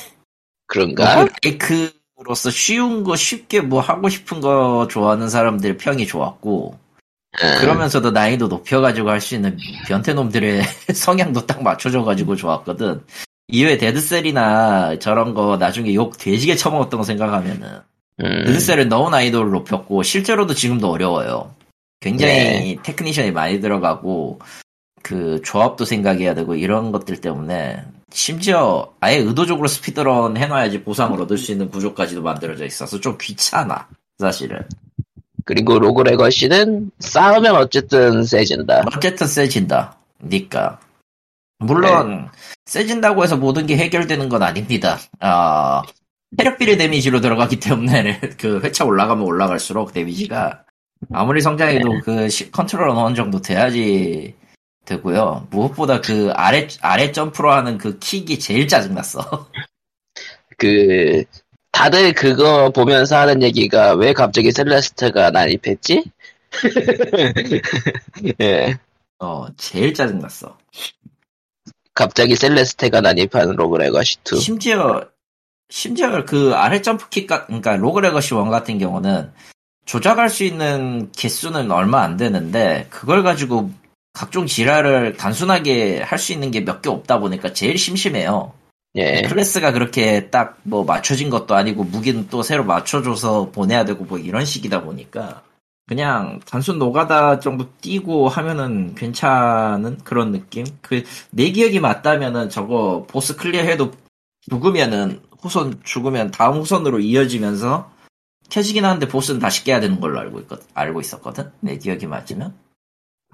[0.68, 1.26] 그런가?
[1.44, 6.78] roguelike로서 쉬운 거, 쉽게 뭐 하고 싶은 거 좋아하는 사람들 평이 좋았고,
[7.42, 10.62] 음, 그러면서도 난이도 높여가지고 할 수 있는 변태놈들의
[10.94, 13.02] 성향도 딱 맞춰줘가지고 좋았거든.
[13.48, 17.80] 이외에 데드셀이나 저런 거 나중에 욕 돼지게 처먹었던 거 생각하면은,
[18.22, 21.56] 음, 데드셀은 너무 난이도를 높였고, 실제로도 지금도 어려워요.
[22.00, 22.78] 굉장히 네.
[22.84, 24.40] technician이 많이 들어가고,
[25.02, 31.52] 그 조합도 생각해야 되고, 이런 것들 때문에, 심지어 아예 의도적으로 speedrun 해놔야지 보상을 얻을 수
[31.52, 34.62] 있는 구조까지도 만들어져 있어서 좀 귀찮아, 사실은.
[35.46, 38.84] 그리고 Rogue Legacy는 싸우면 어쨌든 세진다.
[38.96, 39.98] 어쨌든 세진다.
[40.24, 40.80] 니까.
[41.60, 42.30] 물론
[42.66, 44.98] 세진다고 해서 모든 게 해결되는 건 아닙니다.
[45.20, 45.82] 아
[46.38, 50.64] 체력 비례 데미지로 들어가기 때문에 그 회차 올라가면 올라갈수록 데미지가
[51.12, 54.36] 아무리 성장해도 그 시- 컨트롤은 어느 정도 돼야지
[54.90, 55.48] 되고요.
[55.52, 59.48] 무엇보다 그 아래 아래 점프로 하는 그 킥이 제일 짜증났어.
[60.58, 61.24] 그
[61.72, 66.04] 다들 그거 보면서 하는 얘기가 왜 갑자기 Celeste가 난입했지?
[68.42, 68.78] 예,
[69.20, 70.58] 어 제일 짜증났어.
[71.94, 74.38] 갑자기 Celeste가 난입한 Rogue Legacy 2.
[74.38, 75.06] 심지어
[75.70, 79.32] 심지어 그 아래 점프킥 같 그러니까 Rogue Legacy 1 같은 경우는
[79.86, 83.72] 조작할 수 있는 개수는 얼마 안 되는데 그걸 가지고
[84.14, 88.54] 각종 지랄을 단순하게 할 수 있는 게 몇 개 없다 보니까 제일 심심해요.
[88.96, 94.18] 예, 클래스가 그렇게 딱 뭐 맞춰진 것도 아니고 무기는 또 새로 맞춰줘서 보내야 되고 뭐
[94.18, 95.44] 이런 식이다 보니까
[95.88, 100.66] 그냥 단순 노가다 정도 뛰고 하면은 괜찮은 그런 느낌?
[100.82, 103.92] 그 내 기억이 맞다면은 저거 보스 클리어해도
[104.50, 107.92] 죽으면은 후손 죽으면 다음 후손으로 이어지면서
[108.50, 111.52] 켜지긴 하는데 보스는 다시 깨야 되는 걸로 알고 있거 알고 있었거든.
[111.62, 112.54] 내 기억이 맞으면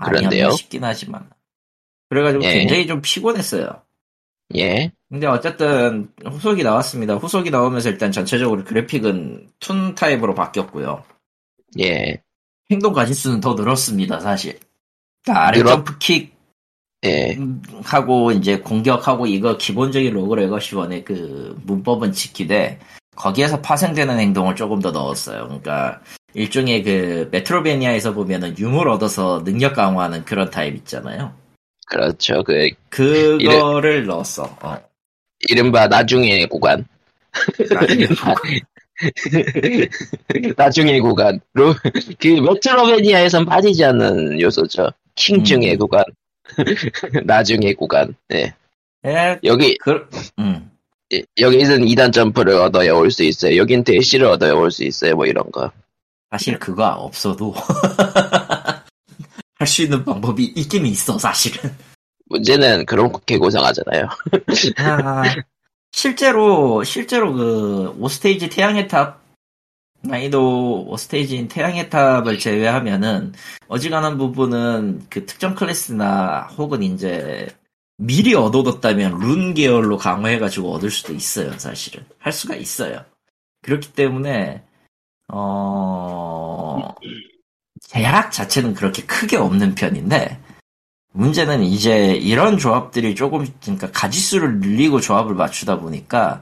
[0.03, 0.51] 그런데요?
[0.51, 1.29] 싶긴 하지만
[2.09, 2.53] 그래가지고 예.
[2.59, 3.81] 굉장히 좀 피곤했어요.
[4.55, 7.15] 예, 근데 어쨌든 후속이 나왔습니다.
[7.15, 11.03] 후속이 나오면서 일단 전체적으로 그래픽은 toon 타입으로 바뀌었고요.
[11.79, 12.21] 예,
[12.69, 14.59] 행동 가짓수는 더 늘었습니다, 사실.
[15.23, 16.35] 그러니까 아래 늘었- 점프킥
[17.05, 17.37] 예,
[17.83, 22.79] 하고 이제 공격하고 이거 기본적인 Rogue Legacy one의 그 문법은 지키되
[23.15, 25.45] 거기에서 파생되는 행동을 조금 더 넣었어요.
[25.45, 26.01] 그러니까
[26.35, 31.33] 일종의 그 메트로베니아에서 보면은 유물 얻어서 능력 강화하는 그런 타입 있잖아요.
[31.87, 32.43] 그렇죠.
[32.43, 34.43] 그 그거를 넣었어.
[34.61, 34.77] 어.
[35.49, 36.85] 이른바 나중의 구간.
[40.57, 41.39] 나중에 구간.
[41.53, 41.73] 로,
[42.19, 44.89] 그 메트로베니아에선 빠지지 않는 요소죠.
[45.15, 45.77] 킹증의 음.
[45.79, 46.03] 구간.
[47.23, 48.13] 나중의 구간.
[48.27, 48.53] 네.
[49.05, 50.07] 예, 여기 그,
[50.39, 50.69] 음.
[51.13, 53.55] 예, 여기는 2단 점프를 얻어야 올 수 있어요.
[53.57, 55.15] 여긴 대시를 얻어야 올 수 있어요.
[55.15, 55.71] 뭐 이런 거.
[56.31, 57.53] 사실 그거 없어도
[59.57, 61.73] 할 수 있는 방법이 있긴 있어 사실은
[62.27, 64.09] 문제는 그런 게 고생하잖아요.
[64.77, 65.23] 아,
[65.91, 69.21] 실제로 실제로 그 5스테이지 태양의 탑
[70.01, 73.33] 난이도 5스테이지인 태양의 탑을 제외하면은
[73.67, 77.47] 어지간한 부분은 그 특정 클래스나 혹은 이제
[77.97, 82.05] 미리 얻어뒀다면 룬 계열로 강화해가지고 얻을 수도 있어요, 사실은.
[82.19, 83.03] 할 수가 있어요.
[83.61, 84.63] 그렇기 때문에,
[85.27, 86.95] 어,
[87.89, 90.39] 계약 자체는 그렇게 크게 없는 편인데,
[91.13, 96.41] 문제는 이제 이런 조합들이 조금, 그러니까 가지수를 늘리고 조합을 맞추다 보니까,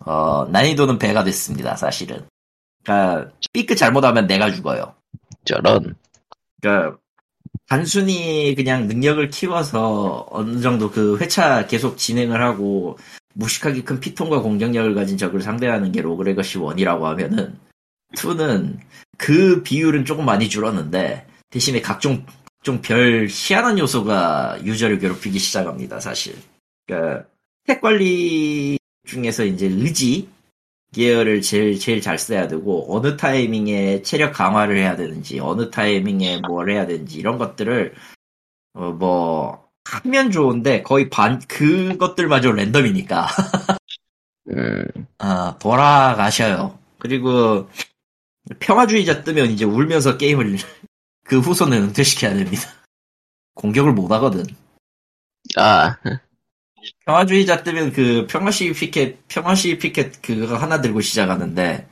[0.00, 2.26] 어, 난이도는 배가 됐습니다, 사실은.
[2.82, 4.94] 그러니까, 삐끗 잘못하면 내가 죽어요.
[5.44, 5.94] 저런.
[6.60, 6.98] 그러니까
[7.68, 12.96] 단순히 그냥 능력을 키워서 어느 정도 그 회차 계속 진행을 하고
[13.34, 17.58] 무식하게 큰 피통과 공격력을 가진 적을 상대하는 게 Rogue Legacy 1이라고 하면은
[18.14, 18.78] 2는
[19.18, 22.24] 그 비율은 조금 많이 줄었는데 대신에 각종
[22.62, 26.34] 좀 별 희한한 요소가 유저를 괴롭히기 시작합니다 사실.
[26.86, 27.26] 그러니까
[27.64, 30.28] 택 관리 중에서 이제 의지
[30.92, 36.70] 계열을 제일 제일 잘 써야 되고 어느 타이밍에 체력 강화를 해야 되는지 어느 타이밍에 뭘
[36.70, 37.94] 해야 되는지 이런 것들을
[38.74, 43.26] 어 뭐 하면 좋은데 거의 반 그것들마저 랜덤이니까.
[44.50, 44.84] 음,
[45.18, 46.78] 아 돌아가셔요.
[46.98, 47.68] 그리고
[48.58, 50.56] 평화주의자 뜨면 이제 울면서 게임을
[51.24, 52.62] 그 후손을 은퇴시켜야 됩니다.
[53.54, 54.44] 공격을 못 하거든.
[55.56, 55.96] 아,
[57.04, 61.88] 평화주의자 뜨면 그 평화시위 피켓, 평화시위 피켓 그거 하나 들고 시작하는데,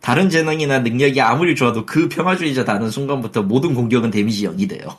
[0.00, 4.96] 다른 재능이나 능력이 아무리 좋아도 그 평화주의자 다는 순간부터 모든 공격은 데미지 0이 돼요.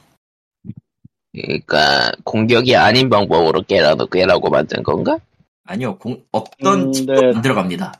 [1.32, 5.18] 그러니까 공격이 아닌 방법으로 깨라고 깨라고 만든 건가?
[5.64, 7.32] 아니요, 공- 어떤 음, 팁도 네.
[7.36, 7.94] 안 들어갑니다.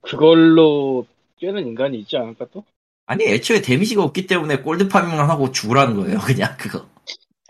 [0.00, 1.06] 그걸로
[1.40, 2.64] 깨는 인간이 있지 않을까 또?
[3.06, 6.86] 아니, 애초에 데미지가 없기 때문에 골드 파밍만 하고 죽으라는 거예요, 그냥 그거.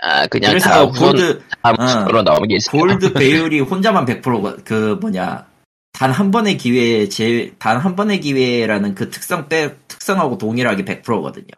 [0.03, 1.85] 아, 그냥 그래서 다 우선 골드, 다 어.
[1.85, 2.71] 우선으로 넘기세요.
[2.81, 5.47] 골드 배율이 혼자만 100%가, 그 뭐냐,
[5.93, 11.49] 단 한 번의 기회에 제, 단 한 번의 기회라는 그 특성 빼, 특성하고 동일하게 100%거든요.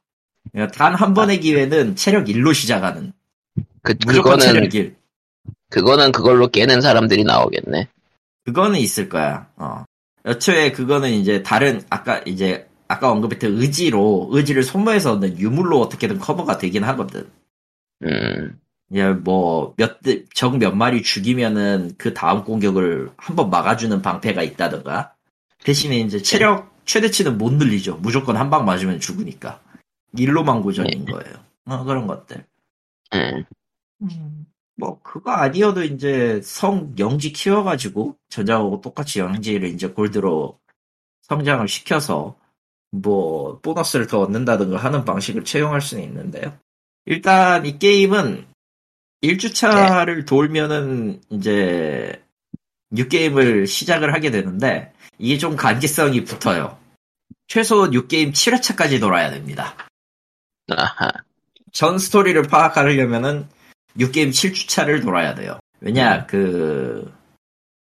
[0.51, 3.13] 그러니까 단 한 번의 기회는 체력 1로 시작하는.
[3.83, 4.97] 그 무조건 그거는 체력 1.
[5.71, 7.89] 그거는 그걸로 깨는 사람들이 나오겠네.
[8.45, 9.49] 그거는 있을 거야.
[9.57, 9.85] 어.
[10.27, 16.59] 애초에 그거는 이제 다른, 아까 이제, 아까 언급했던 의지로, 의지를 소모해서 얻는 유물로 어떻게든 커버가
[16.59, 17.29] 되긴 하거든.
[18.05, 18.61] 음,
[18.93, 19.99] 예, 뭐, 몇,
[20.35, 25.15] 적 몇 마리 죽이면은 그 다음 공격을 한 번 막아주는 방패가 있다던가.
[25.65, 27.97] 대신에 이제 체력 최대치는 못 늘리죠.
[27.99, 29.61] 무조건 한 방 맞으면 죽으니까.
[30.19, 31.35] 일로만 고정인 거예요.
[31.67, 32.45] 어, 그런 것들.
[34.03, 34.42] 음.
[34.77, 40.59] 음, 뭐, 그거 아니어도 이제 성 영지 키워가지고, 전작하고 똑같이 영지를 이제 골드로
[41.23, 42.37] 성장을 시켜서,
[42.91, 46.57] 뭐, 보너스를 더 얻는다든가 하는 방식을 채용할 수는 있는데요.
[47.05, 48.47] 일단 이 게임은
[49.23, 52.23] 1주차를 돌면은 이제
[52.91, 56.79] new game을 시작을 하게 되는데, 이게 좀 간기성이 붙어요.
[57.47, 59.77] 최소 new game 7회차까지 돌아야 됩니다.
[60.69, 61.11] 아하.
[61.71, 63.49] 전 스토리를 파악하려면은
[63.99, 65.59] new game 7주차를 돌아야 돼요.
[65.81, 67.13] 왜냐, 그,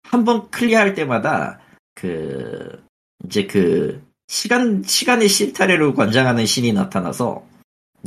[0.03, 1.61] 한 번 클리어할 때마다,
[1.95, 2.85] 그,
[3.25, 7.45] 이제 그, 시간, 시간의 실타래로 권장하는 신이 나타나서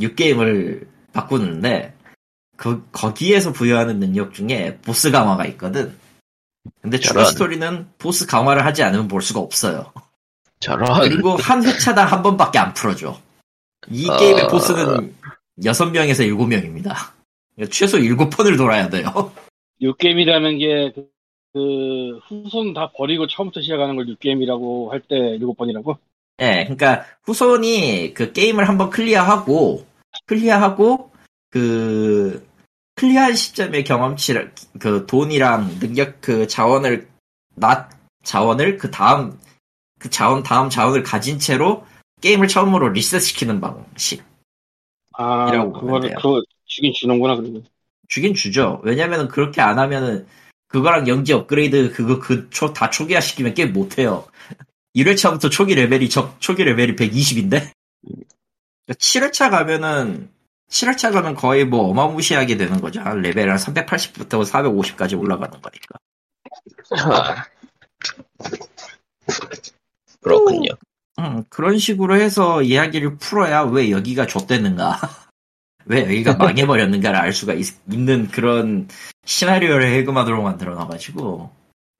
[0.00, 1.94] new game을 바꾸는데,
[2.56, 5.96] 그, 거기에서 부여하는 능력 중에 보스 강화가 있거든.
[6.82, 7.32] 근데 추가 저런.
[7.32, 9.92] 스토리는 보스 강화를 하지 않으면 볼 수가 없어요.
[10.60, 11.00] 저런.
[11.08, 13.20] 그리고 한 회차당 한 번밖에 안 풀어줘.
[13.88, 14.16] 이 어.
[14.16, 15.14] 게임의 보스는
[15.62, 16.94] 6명에서 7명입니다.
[17.70, 19.06] 최소 7번을 돌아야 돼요.
[19.80, 21.08] new game이라는 게, 그,
[21.52, 25.98] 그 후손 다 버리고 처음부터 시작하는 걸 new game이라고 할때 일곱 번이라고?
[26.40, 29.86] 예, 그러니까 후손이 그 게임을 한번 클리어하고
[30.26, 31.10] 클리어하고
[31.50, 32.46] 그
[32.96, 37.08] 클리어한 시점의 경험치를 그 돈이랑 능력 그 자원을
[37.54, 37.90] 낫
[38.22, 39.38] 자원을 그 다음
[39.98, 41.86] 그 자원 다음 자원을 가진 채로
[42.20, 44.22] 게임을 처음으로 리셋시키는 방식.
[45.14, 46.14] 아, 그거를.
[46.16, 46.42] 그거
[46.76, 47.64] 주긴 주는구나, 그러면.
[48.08, 48.80] 주긴 주죠.
[48.84, 50.26] 왜냐면은 그렇게 안 하면은
[50.68, 54.26] 그거랑 영지 업그레이드 그거 그 초 다 초기화 시키면 게임 못 해요.
[54.94, 57.70] 1회차부터 초기 레벨이 적 초기 레벨이 120인데
[58.88, 60.30] 7회차 가면은
[60.70, 63.00] 7회차 가면 거의 뭐 어마무시하게 되는 거죠.
[63.00, 65.98] 한 레벨 한 380부터 450까지 올라가는 거니까.
[70.20, 70.70] 그렇군요.
[71.18, 74.98] 음, 그런 식으로 해서 이야기를 풀어야 왜 여기가 좆됐는가,
[75.86, 78.88] 왜 여기가 망해버렸는가를 알 수가 있, 는 그런
[79.24, 81.50] 시나리오를 해금하도록 만들어 놔가지고,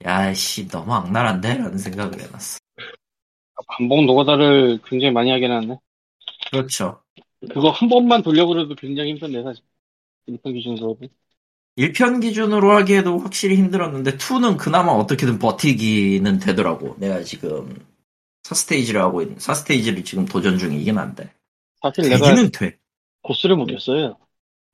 [0.04, 1.56] 야씨 너무 악랄한데?
[1.56, 2.58] 라는 생각을 해놨어.
[3.68, 5.78] 반복 노가다를 굉장히 많이 하긴 하네.
[6.50, 7.02] 그렇죠.
[7.52, 9.64] 그거 한 번만 돌려고 해도 굉장히 힘든데, 사실.
[10.26, 11.08] 일편 기준으로도.
[11.76, 16.96] 1편 기준으로 하기에도 확실히 힘들었는데 2는 그나마 어떻게든 버티기는 되더라고.
[16.98, 17.78] 내가 지금
[18.44, 21.30] 4스테이지를 하고 있는 4스테이지를 지금 도전 중이긴 한데
[21.82, 22.78] 사실 내가 되기는 돼.
[23.26, 24.16] 보스를 못 했어요.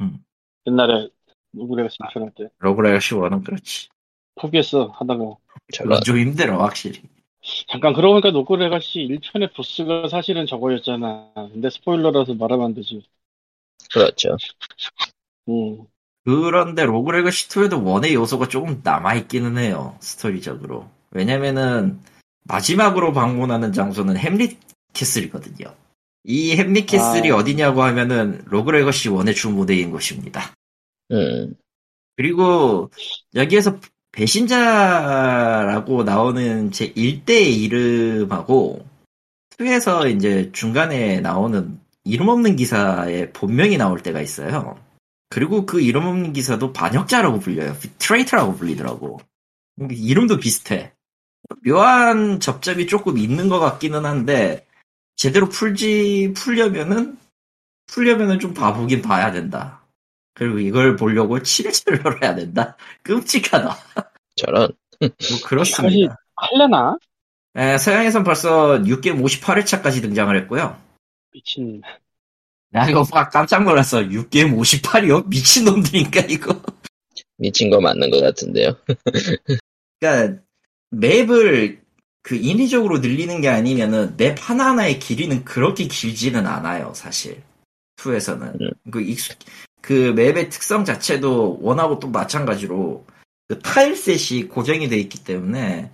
[0.01, 0.19] 음.
[0.67, 1.09] 옛날에
[1.53, 3.89] Rogue Legacy 1편 할 때 Rogue Legacy 1은 그렇지.
[4.35, 5.37] 포기했어 하다가
[5.73, 7.01] 저런 좀 힘들어 확실히.
[7.69, 13.03] 잠깐 그러고 보니까 Rogue Legacy 1편의 보스가 사실은 저거였잖아 근데 스포일러라서 말하면 안 되지
[13.93, 14.37] 그렇죠.
[15.49, 15.87] 음.
[16.25, 19.97] 그런데 Rogue Legacy 2에도 one의 요소가 조금 남아있기는 해요.
[20.01, 20.89] 스토리적으로.
[21.11, 22.01] 왜냐면은
[22.45, 24.59] 마지막으로 방문하는 장소는 Hamson
[24.93, 25.75] Castle이거든요.
[26.25, 27.37] 이 햄릿 캐슬이 아.
[27.37, 30.55] 어디냐고 하면은 Rogue Legacy 1의 주무대인 곳입니다.
[31.11, 31.55] 음,
[32.17, 32.91] 그리고
[33.35, 33.79] 여기에서
[34.13, 38.87] 배신자라고 나오는 제 1대의 이름하고
[39.59, 44.79] 2에서 이제 중간에 나오는 이름 없는 기사에 본명이 나올 때가 있어요.
[45.29, 47.75] 그리고 그 이름 없는 기사도 반역자라고 불려요.
[47.99, 49.21] traitor라고 불리더라고.
[49.91, 50.93] 이름도 비슷해.
[51.65, 54.67] 묘한 접점이 조금 있는 것 같기는 한데
[55.23, 57.17] 제대로 풀지 풀려면은
[57.87, 59.87] 풀려면은 좀 봐보긴 봐야 된다.
[60.35, 62.77] 그리고 이걸 보려고 7일째를 해야 된다.
[63.05, 63.77] 끔찍하다.
[64.35, 64.73] 저런.
[64.99, 65.11] 뭐
[65.47, 66.17] 그렇습니다.
[66.35, 66.97] 할래나?
[67.55, 70.77] 에, 서양에선 벌써 6게임 58회차까지 등장을 했고요.
[71.31, 71.81] 미친
[72.71, 74.01] 나 이거 막 깜짝 놀랐어.
[74.01, 75.29] 6게임 58이요?
[75.29, 76.61] 미친놈들인가 이거?
[77.37, 78.75] 미친 거 맞는 것 같은데요.
[80.01, 80.43] 그러니까
[80.91, 81.82] 맵을
[82.23, 87.43] 그 인위적으로 늘리는 게 아니면은 맵 하나하나의 길이는 그렇게 길지는 않아요, 사실.
[87.97, 88.61] 2에서는.
[88.61, 88.71] 음.
[88.91, 89.39] 그 익숙,
[89.81, 93.05] 그 맵의 특성 자체도 원하고 또 마찬가지로
[93.49, 95.91] 그 타일셋이 고정이 돼 있기 때문에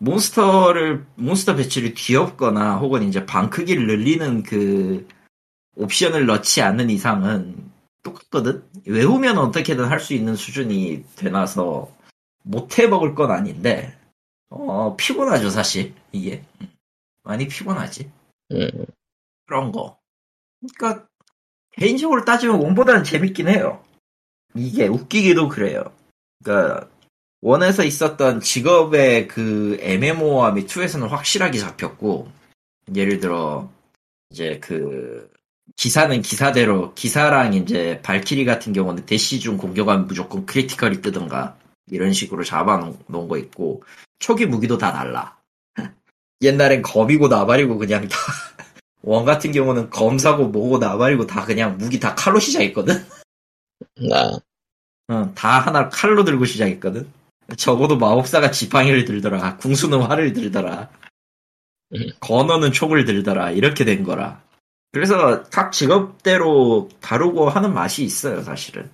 [0.00, 5.06] 몬스터를, 몬스터 배치를 뒤엎거나 혹은 이제 방 크기를 늘리는 그
[5.76, 7.70] 옵션을 넣지 않는 이상은
[8.02, 8.62] 똑같거든?
[8.86, 11.90] 외우면 어떻게든 할 수 있는 수준이 되나서
[12.42, 13.97] 못 해먹을 건 아닌데,
[14.50, 16.42] 어, 피곤하죠, 사실, 이게.
[17.22, 18.10] 많이 피곤하지.
[18.52, 18.68] 음,
[19.46, 19.98] 그런 거.
[20.60, 21.06] 그러니까,
[21.72, 23.84] 개인적으로 따지면 원보다는 재밌긴 해요.
[24.54, 25.92] 이게 웃기기도 그래요.
[26.42, 26.88] 그러니까,
[27.40, 32.28] 원에서 있었던 직업의 그 애매모호함이 2에서는 확실하게 잡혔고,
[32.94, 33.70] 예를 들어,
[34.30, 35.30] 이제 그,
[35.76, 41.56] 기사는 기사대로, 기사랑 이제 발키리 같은 경우는 대시 중 공격하면 무조건 크리티컬이 뜨든가,
[41.90, 43.84] 이런 식으로 잡아놓은 거 있고,
[44.18, 45.36] 초기 무기도 다 달라.
[46.42, 48.16] 옛날엔 검이고 나발이고 그냥 다,
[49.02, 53.04] 원 같은 경우는 검사고 뭐고 나발이고 다 그냥 무기 다 칼로 시작했거든?
[54.08, 54.38] 나,
[55.08, 57.10] 어, 다 하나 칼로 들고 시작했거든?
[57.56, 59.56] 적어도 마법사가 지팡이를 들더라.
[59.56, 60.90] 궁수는 활을 들더라.
[61.94, 62.00] 음.
[62.20, 63.52] 건어는 총을 들더라.
[63.52, 64.42] 이렇게 된 거라.
[64.92, 68.90] 그래서 각 직업대로 다루고 하는 맛이 있어요, 사실은.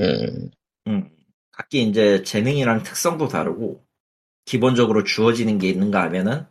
[0.00, 0.50] 음,
[0.86, 1.10] 음.
[1.50, 3.82] 각기 이제 재능이랑 특성도 다르고,
[4.44, 6.46] 기본적으로 주어지는 게 있는가 하면은,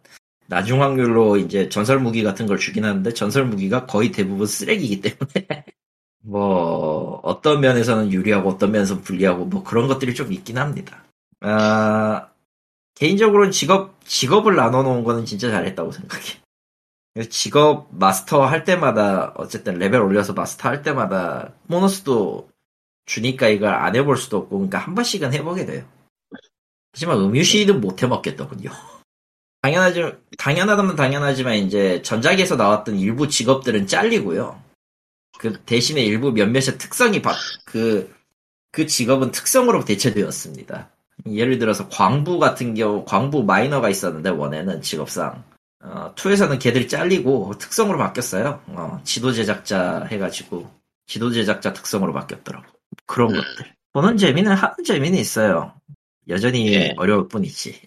[0.47, 5.65] 나중 확률로 이제 전설 무기 같은 걸 주긴 하는데, 전설 무기가 거의 대부분 쓰레기이기 때문에,
[6.23, 11.03] 뭐, 어떤 면에서는 유리하고 어떤 면에서는 불리하고, 뭐 그런 것들이 좀 있긴 합니다.
[11.41, 12.27] 아,
[12.95, 16.41] 개인적으로는 직업, 직업을 나눠 놓은 거는 진짜 잘했다고 생각해.
[17.29, 22.49] 직업 마스터 할 때마다, 어쨌든 레벨 올려서 마스터 할 때마다, 보너스도
[23.05, 25.85] 주니까 이걸 안 해볼 수도 없고, 그러니까 한 번씩은 해보게 돼요.
[26.93, 28.71] 하지만 음유시는 못 해 먹겠더군요.
[29.61, 30.01] 당연하지,
[30.37, 34.61] 당연하다면 당연하지만 이제 전작에서 나왔던 일부 직업들은 잘리고요.
[35.37, 38.13] 그 대신에 일부 몇몇의 특성이 바, 그,
[38.71, 40.89] 그 직업은 특성으로 대체되었습니다.
[41.29, 45.43] 예를 들어서 광부 같은 경우, 광부 마이너가 있었는데, 원에는 직업상.
[45.83, 48.61] 어, 2에서는 걔들이 잘리고 특성으로 바뀌었어요.
[48.67, 50.69] 어, 지도 제작자 해가지고,
[51.05, 52.65] 지도 제작자 특성으로 바뀌었더라고.
[53.05, 53.35] 그런 음.
[53.35, 53.73] 것들.
[53.93, 55.73] 보는 재미는 하는 재미는 있어요.
[56.31, 56.93] 여전히 예.
[56.97, 57.81] 어려울 뿐이지.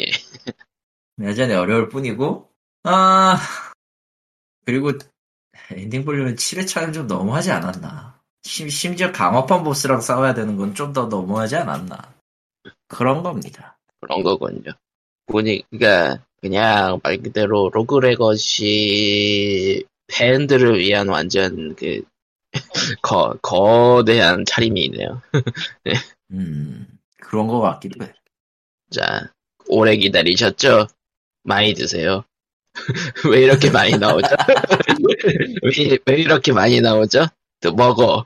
[0.00, 0.04] 예.
[1.22, 2.50] 여전히 어려울 뿐이고,
[2.84, 3.38] 아,
[4.64, 4.92] 그리고
[5.72, 8.20] 엔딩 보려면 7회차는 좀 너무하지 않았나.
[8.42, 12.14] 심, 심지어 강화판 보스랑 싸워야 되는 건 좀 더 너무하지 않았나.
[12.88, 13.78] 그런 겁니다.
[14.00, 14.72] 그런 거군요.
[15.26, 18.74] 보니까, 그냥 말 그대로 Rogue Legacy
[20.08, 22.02] 팬들을 위한 완전 그,
[23.02, 25.22] 거, 거대한 차림이네요.
[26.32, 26.86] 음,
[27.20, 28.12] 그런 것 같기도 해.
[28.90, 29.32] 자,
[29.68, 30.86] 오래 기다리셨죠?
[31.44, 32.24] 많이 드세요.
[33.30, 34.28] 왜 이렇게 많이 나오죠?
[35.62, 37.26] 왜, 왜 이렇게 많이 나오죠?
[37.60, 38.24] 또 먹어.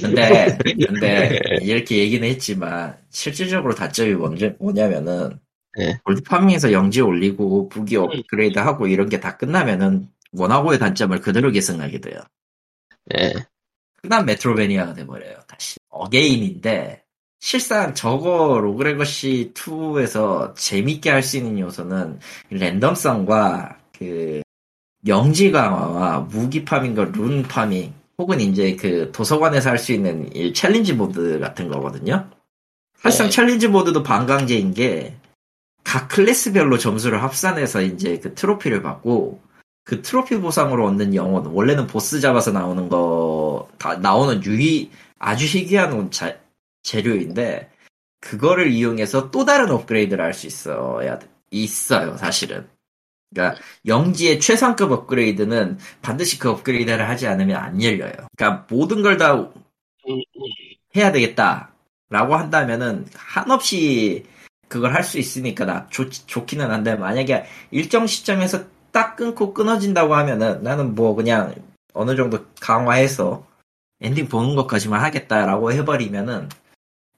[0.00, 5.38] 근데, 근데, 이렇게 얘기는 했지만, 실질적으로 단점이 뭔지, 뭐냐면은,
[5.76, 5.98] 네.
[6.04, 12.00] 골드 farming에서 영지 올리고, 무기 업그레이드 하고 이런 게 다 끝나면은, one하고의 단점을 그대로 계승하게
[12.00, 12.20] 돼요.
[13.16, 13.32] 예,
[14.02, 15.76] 흔한 Metroidvania가 돼버려요, 다시.
[15.90, 17.03] again인데,
[17.48, 22.18] 실상 저거 Rogue Legacy 2에서 재밌게 할 수 있는 요소는
[22.48, 24.40] 랜덤성과 그
[25.06, 30.94] 영지 강화와 무기 farming과 rune farming 혹은 이제 그 도서관에서 할 수 있는 이 challenge
[30.94, 32.30] mode 같은 거거든요.
[32.96, 33.30] 사실상 네.
[33.30, 35.14] challenge mode도 반강제인 게
[35.84, 39.42] 각 클래스별로 점수를 합산해서 이제 그 트로피를 받고
[39.84, 46.10] 그 트로피 보상으로 얻는 영혼 원래는 보스 잡아서 나오는 거 다 나오는 유희 아주 희귀한
[46.10, 46.36] 자-
[46.84, 47.70] 재료인데
[48.20, 52.68] 그거를 이용해서 또 다른 업그레이드를 할 수 있어야 돼- 있어요 사실은.
[53.34, 58.12] 그러니까 영지의 최상급 업그레이드는 반드시 그 업그레이드를 하지 않으면 안 열려요.
[58.36, 59.34] 그러니까 모든 걸 다
[60.96, 64.24] 해야 되겠다라고 한다면은 한없이
[64.68, 70.62] 그걸 할 수 있으니까 나 좋, 좋기는 한데 만약에 일정 시점에서 딱 끊고 끊어진다고 하면은
[70.62, 71.54] 나는 뭐 그냥
[71.94, 73.46] 어느 정도 강화해서
[74.00, 76.48] 엔딩 보는 것까지만 하겠다라고 해버리면은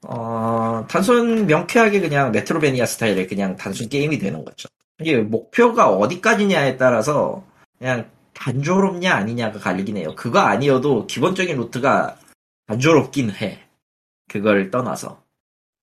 [0.03, 4.69] 어 단순 명쾌하게 그냥 메트로베니아 스타일의 그냥 단순 게임이 되는 거죠.
[4.99, 7.43] 이게 목표가 어디까지냐에 따라서
[7.77, 10.13] 그냥 단조롭냐 아니냐가 갈리긴 해요.
[10.15, 12.17] 그거 아니어도 기본적인 루트가
[12.67, 13.63] 단조롭긴 해.
[14.27, 15.23] 그걸 떠나서.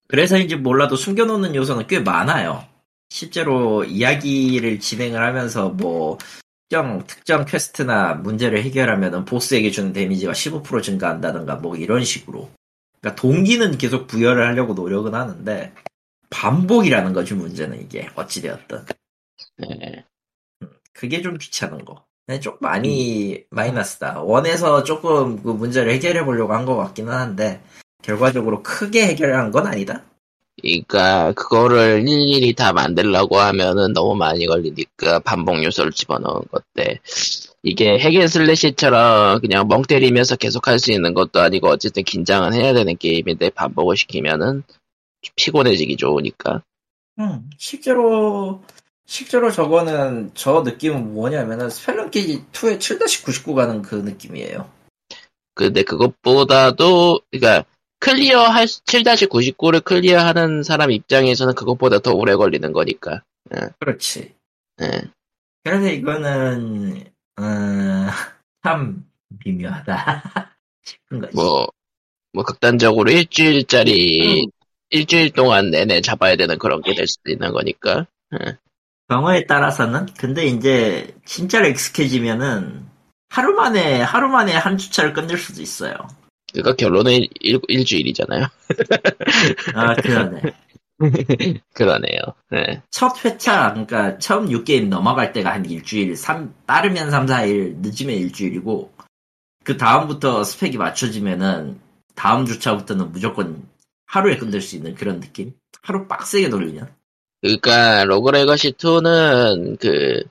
[0.07, 2.63] 그래서인지 몰라도 숨겨놓는 요소는 꽤 많아요.
[3.09, 6.17] 실제로 이야기를 진행을 하면서 뭐
[6.69, 12.49] 특정, 특정 quest나 문제를 해결하면 보스에게 주는 damage가 15% 증가한다든가 뭐 이런 식으로.
[13.05, 15.71] 그러니까 동기는 계속 부여를 하려고 노력은 하는데
[16.31, 18.85] 반복이라는 거지 문제는 이게 어찌되었든.
[19.57, 20.05] 네.
[20.91, 22.03] 그게 좀 귀찮은 거.
[22.25, 24.21] 네, 좀 많이 마이너스다.
[24.23, 27.61] one에서 조금 그 문제를 해결해 보려고 한 것 같기는 한데
[28.01, 30.03] 결과적으로 크게 해결한 건 아니다.
[30.59, 36.99] 그러니까 그거를 일일이 다 만들려고 하면은 너무 많이 걸리니까 반복 요소를 집어넣은 건데
[37.65, 42.53] 이게 hack and slash처럼 그냥 멍 때리면서 계속 할 수 있는 것도 아니고 어쨌든 긴장은
[42.53, 44.61] 해야 되는 게임인데 반복을 시키면은
[45.35, 46.61] 피곤해지기 좋으니까
[47.19, 48.63] 음, 실제로
[49.07, 54.69] 실제로 저거는 저 느낌은 뭐냐면은 Spelunky 2의 7-99 가는 그 느낌이에요.
[55.55, 57.65] 근데 그것보다도 그러니까
[57.99, 63.23] 클리어 할 7-99를 클리어하는 사람 입장에서는 그것보다 더 오래 걸리는 거니까
[63.79, 64.35] 그렇지.
[64.81, 65.01] 예.
[65.63, 67.41] 그래서 이거는 어,
[68.63, 69.05] 참
[69.43, 70.23] 미묘하다
[70.83, 71.35] 싶은 거지.
[71.35, 71.67] 뭐,
[72.33, 74.49] 뭐, 극단적으로 일주일짜리, 음.
[74.89, 78.05] 일주일 동안 내내 잡아야 되는 그런 게 될 수도 있는 거니까.
[79.09, 82.85] 경우에 따라서는 근데 이제 진짜로 익숙해지면은
[83.29, 85.95] 하루 만에 하루 만에 한 주차를 끝낼 수도 있어요.
[86.53, 88.47] 그러니까 결론은 일, 일 주일이잖아요.
[89.73, 90.41] 아 그러네.
[91.73, 92.19] 그러네요.
[92.51, 92.81] 네.
[92.89, 98.15] 첫 회차 그러니까 처음 new game 넘어갈 때가 한 일주일, 3, 빠르면 3, 4일, 늦으면
[98.15, 98.93] 일주일이고
[99.63, 101.79] 그 다음부터 스펙이 맞춰지면은
[102.15, 103.67] 다음 주차부터는 무조건
[104.05, 105.53] 하루에 끝낼 수 있는 그런 느낌?
[105.81, 106.89] 하루 빡세게 돌리면
[107.41, 110.23] 그러니까, 로그레거시2는 그,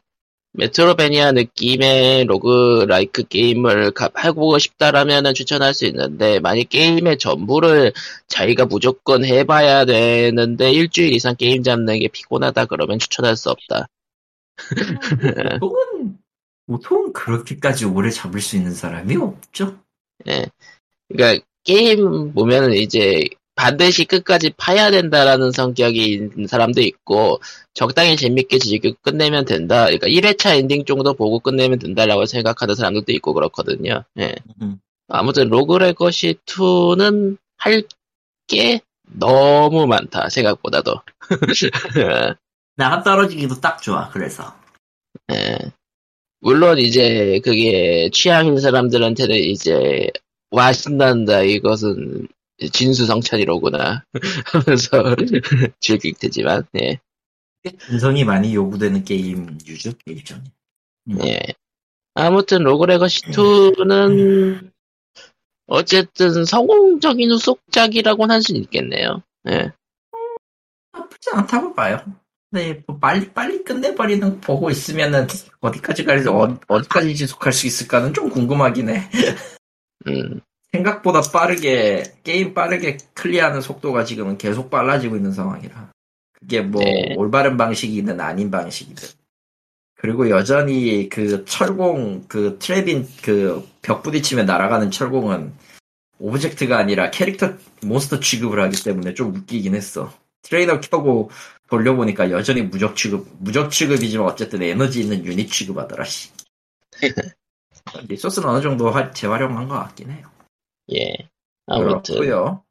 [0.56, 7.92] Metroidvania 느낌의 roguelike 게임을 가- 해보고 싶다라면은 추천할 수 있는데, 만약 게임의 전부를
[8.28, 13.88] 자기가 무조건 해봐야 되는데, 일주일 이상 게임 잡는 게 피곤하다 그러면 추천할 수 없다.
[15.60, 16.18] 보통은
[16.66, 19.80] 보통 그렇게까지 오래 잡을 수 있는 사람이 없죠.
[20.28, 20.46] 예.
[21.08, 23.24] 그러니까 게임 보면은 이제
[23.56, 27.40] 반드시 끝까지 파야 된다라는 성격이 있는 사람도 있고
[27.72, 29.84] 적당히 재밌게 즐기고 끝내면 된다.
[29.84, 34.04] 그러니까 1회차 엔딩 정도 보고 끝내면 된다라고 생각하는 사람들도 있고 그렇거든요.
[34.18, 34.34] 예.
[34.60, 34.78] 음.
[35.08, 37.82] 아무튼 Rogue Legacy 2는 할
[38.46, 40.28] 게 너무 많다.
[40.28, 41.00] 생각보다도.
[42.76, 44.08] 나가 떨어지기도 딱 좋아.
[44.10, 44.54] 그래서
[45.32, 45.56] 예.
[46.40, 50.10] 물론 이제 그게 취향인 사람들한테는 이제
[50.50, 52.28] 와 신난다 이것은
[52.72, 54.04] 진수성찬이로구나
[54.46, 55.16] 하면서
[55.80, 56.98] 즐길 테지만 예.
[57.90, 60.38] 인내심이 많이 요구되는 게임 유저 게임죠.
[61.24, 61.40] 예.
[62.14, 64.70] 아무튼 Rogue Legacy 2는
[65.66, 69.22] 어쨌든 성공적인 후속작이라고는 할 수 있겠네요.
[69.48, 69.72] 예.
[70.92, 72.04] 나쁘지 않다고 봐요.
[72.50, 75.26] 네, 뭐 빨리 빨리 끝내버리는 거 보고 있으면은
[75.60, 79.10] 어디까지 갈지 어, 어디까지 지속할 수 있을까는 좀 궁금하긴 해.
[80.06, 80.40] 음.
[80.78, 85.90] 생각보다 빠르게 게임 빠르게 클리어하는 속도가 지금은 계속 빨라지고 있는 상황이라.
[86.32, 87.14] 그게 뭐 네.
[87.16, 89.08] 올바른 방식이든 아닌 방식이든.
[89.96, 95.52] 그리고 여전히 그 철공 그 trap인 그 벽 부딪히면 날아가는 철공은
[96.18, 97.52] object가 아니라 캐릭터
[97.82, 100.12] 몬스터 취급을 하기 때문에 좀 웃기긴 했어.
[100.42, 101.30] 트레이너 켜고
[101.68, 106.30] 돌려보니까 여전히 무적 취급 무적 취급이지만 어쨌든 에너지 있는 유닛 취급하더라 씨.
[108.08, 110.28] resource는 어느 정도 화- 재활용한 것 같긴 해요
[110.92, 111.16] 예.
[111.66, 112.62] 아무튼 그렇고요.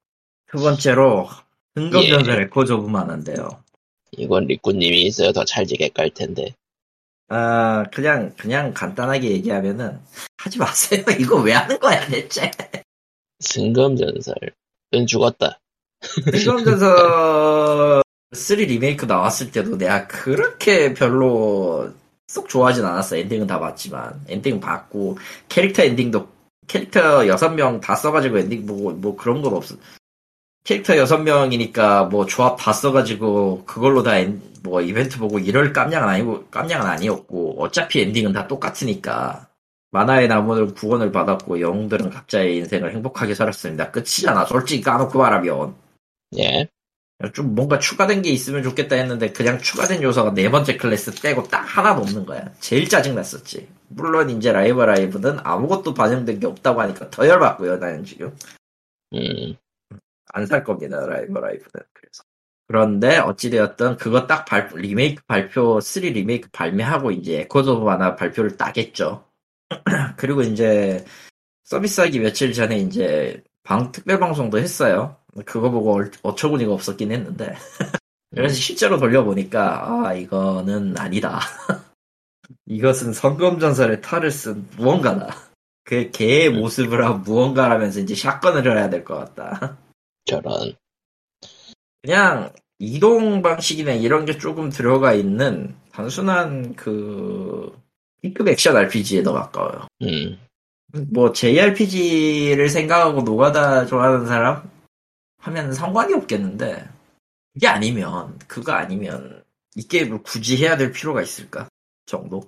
[0.51, 1.27] 두 번째로
[1.75, 2.43] 성검전설 예.
[2.43, 3.63] Echoes of Mana인데요.
[4.11, 6.55] 이건 리꾸님이 있어야 더 찰지게 깔 텐데.
[7.29, 9.99] 아, 그냥, 그냥 간단하게 얘기하면은,
[10.37, 11.03] 하지 마세요.
[11.19, 12.51] 이거 왜 하는 거야, 대체?
[13.39, 15.59] 성검전설은 죽었다.
[16.31, 18.03] 성검전설
[18.33, 21.91] 3 리메이크 나왔을 때도 내가 그렇게 별로
[22.27, 23.17] 쏙 좋아하진 않았어.
[23.17, 24.23] 엔딩은 다 봤지만.
[24.27, 25.17] 엔딩 봤고,
[25.49, 26.27] 캐릭터 엔딩도,
[26.67, 29.75] 캐릭터 6명 다 써가지고 엔딩 보고, 뭐 그런 건 없어.
[30.63, 36.45] 캐릭터 6명이니까 뭐 조합 다 써가지고, 그걸로 다 엔, 뭐 이벤트 보고 이럴 깜냥은 아니고,
[36.51, 39.47] 깜냥은 아니었고, 어차피 엔딩은 다 똑같으니까.
[39.91, 43.91] 마나의 나무는 구원을 받았고, 영웅들은 각자의 인생을 행복하게 살았습니다.
[43.91, 44.45] 끝이잖아.
[44.45, 45.75] 솔직히 까놓고 말하면.
[46.39, 46.67] 예.
[47.31, 51.61] 좀 뭔가 추가된 게 있으면 좋겠다 했는데 그냥 추가된 요소가 네 번째 클래스 빼고 딱
[51.61, 52.51] 하나도 없는 거야.
[52.59, 53.67] 제일 짜증 났었지.
[53.95, 57.77] 물론 이제 라이브 어 라이브는 아무것도 반영된 게 없다고 하니까 더 열받고요.
[57.77, 58.35] 나는 지금
[59.13, 59.55] 음.
[60.33, 61.05] 안 살 겁니다.
[61.05, 62.23] 라이브 라이브는 그래서.
[62.67, 68.57] 그런데 어찌되었든 그거 딱 발, 리메이크 발표 3 리메이크 발매하고 이제 에코즈 오브 마나 발표를
[68.57, 69.25] 딱 했죠.
[70.17, 71.05] 그리고 이제
[71.65, 75.17] 서비스하기 며칠 전에 이제 방 특별 방송도 했어요.
[75.45, 77.55] 그거 보고 얼- 어처구니가 없었긴 했는데.
[78.35, 81.39] 그래서 실제로 돌려보니까, 아, 이거는 아니다.
[82.65, 85.35] 이것은 성검전설의 탈을 쓴 무언가다.
[85.83, 89.77] 그 개의 모습을 한 무언가라면서 이제 샷건을 해야 될 것 같다.
[90.25, 90.75] 저런.
[92.01, 97.77] 그냥 이동 방식이나 이런 게 조금 들어가 있는 단순한 그
[98.21, 99.87] B급 액션 RPG에 더 가까워요.
[100.01, 100.37] 음.
[101.11, 104.69] 뭐 JRPG를 생각하고 노가다 좋아하는 사람
[105.39, 106.87] 하면 상관이 없겠는데
[107.53, 109.43] 그게 아니면 그거 아니면
[109.75, 111.67] 이 게임을 굳이 해야 될 필요가 있을까
[112.05, 112.43] 정도.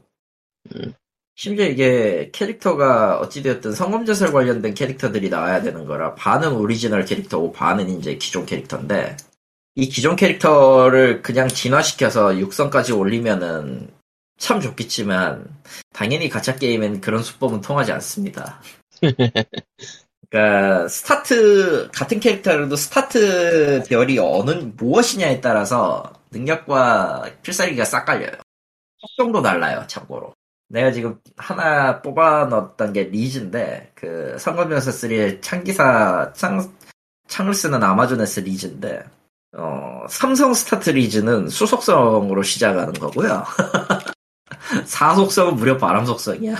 [0.76, 0.94] 음.
[1.36, 8.16] 심지어 이게 캐릭터가 어찌되었든 성검전설 관련된 캐릭터들이 나와야 되는 거라 반은 오리지널 캐릭터고 반은 이제
[8.16, 9.18] 기존 캐릭터인데
[9.76, 13.90] 이 기존 캐릭터를 그냥 진화시켜서 육성까지 올리면은
[14.38, 15.46] 참 좋겠지만
[15.92, 18.62] 당연히 가챠 게임엔 그런 수법은 통하지 않습니다.
[20.30, 28.45] 그러니까 스타트 같은 캐릭터라도 스타트 별이 어느 무엇이냐에 따라서 능력과 필살기가 싹 갈려요.
[29.08, 29.84] 속성도 달라요.
[29.88, 30.34] 참고로.
[30.68, 36.74] 내가 지금 하나 뽑아 넣었던 게 리즈인데 그 성검전설 3의 창기사 창,
[37.28, 39.04] 창을 쓰는 아마조네스 리즈인데
[39.58, 43.46] 어, 삼성 스타트 리즈는 수속성으로 시작하는 거고요.
[44.86, 46.56] 사성은 무려 바람 속성이야.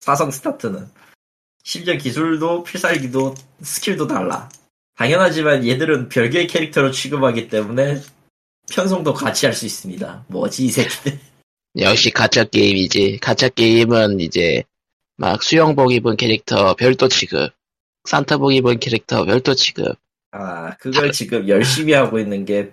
[0.00, 0.88] 사성 스타트는.
[1.62, 4.48] 심지어 기술도 필살기도 스킬도 달라.
[4.96, 8.00] 당연하지만 얘들은 별개의 캐릭터로 취급하기 때문에
[8.70, 10.24] 편성도 같이 할 수 있습니다.
[10.28, 11.29] 뭐지 이 새끼들.
[11.78, 13.18] 역시 가챠 게임이지.
[13.20, 14.64] 가챠 게임은 이제
[15.16, 17.52] 막 수영복 입은 캐릭터 별도 취급,
[18.04, 19.96] 산타복 입은 캐릭터 별도 취급.
[20.32, 22.72] 아 그걸 지금 열심히 하고 있는 게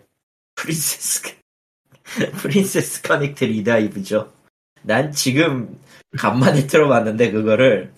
[0.55, 1.35] 프린세스
[2.37, 4.33] 프린세스 커넥트 리다이브죠.
[4.83, 5.79] 난 지금
[6.17, 7.91] 간만에 들어봤는데 그거를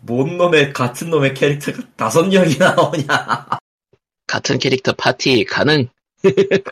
[0.00, 3.48] 뭔 놈의 같은 놈의 캐릭터가 다섯 명이 나오냐.
[4.26, 5.88] 같은 캐릭터 파티 가능.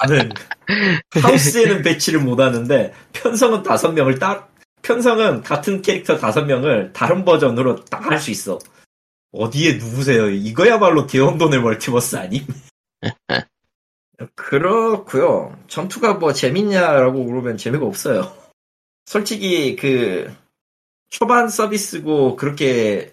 [0.00, 0.30] 나는
[1.12, 8.10] 하우스에는 배치를 못하는데 편성은 다섯 명을 딱 편성은 같은 캐릭터 다섯 명을 다른 버전으로 딱
[8.10, 8.58] 할 수 있어.
[9.32, 10.28] 어디에 누구세요?
[10.28, 12.44] 이거야말로 대혼돈의 멀티버스 아님?
[14.34, 15.56] 그렇고요.
[15.68, 18.32] 전투가 뭐 재밌냐라고 물으면 재미가 없어요.
[19.06, 20.32] 솔직히 그
[21.10, 23.12] 초반 서비스고 그렇게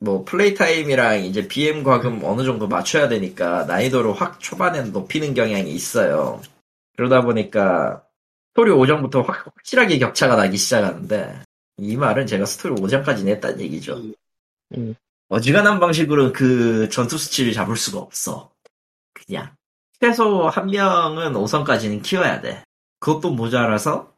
[0.00, 5.70] 뭐 플레이 타임이랑 이제 BM 과금 어느 정도 맞춰야 되니까 난이도를 확 초반에는 높이는 경향이
[5.72, 6.40] 있어요.
[6.96, 8.02] 그러다 보니까
[8.50, 11.42] 스토리 5장부터 확, 확실하게 격차가 나기 시작하는데
[11.78, 14.02] 이 말은 제가 스토리 5장까지 깼다는 얘기죠.
[14.76, 14.94] 음.
[15.28, 18.50] 어지간한 방식으로 그 전투 수치를 잡을 수가 없어.
[19.12, 19.54] 그냥
[20.00, 22.64] 최소 한 명은 5성까지는 키워야 돼.
[23.00, 24.14] 그것도 모자라서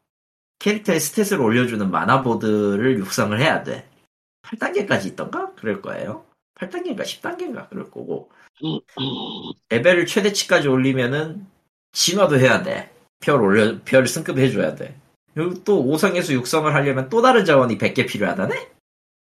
[0.59, 3.87] 캐릭터의 스탯을 올려주는 마나보드를 육성을 해야 돼.
[4.43, 5.53] 8단계까지 있던가?
[5.55, 6.25] 그럴 거예요.
[6.55, 8.29] 8단계인가 10단계인가 그럴 거고
[9.69, 11.45] 레벨을 최대치까지 올리면은
[11.91, 12.91] 진화도 해야 돼.
[13.19, 14.99] 별 올려 별 승급 해줘야 돼.
[15.33, 18.69] 그리고 또 5성에서 6성을 하려면 또 다른 자원이 100개 필요하다네?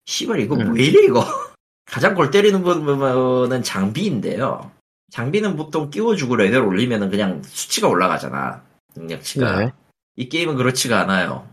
[0.05, 0.75] 씨발 이거 음.
[0.75, 1.23] 왜 이래 이거
[1.85, 4.71] 가장 골 때리는 부분은 장비인데요.
[5.11, 8.63] 장비는 보통 끼워주고 레벨 올리면은 그냥 수치가 올라가잖아.
[8.95, 9.59] 능력치가.
[9.59, 9.71] 네.
[10.15, 11.47] 이 게임은 그렇지가 않아요.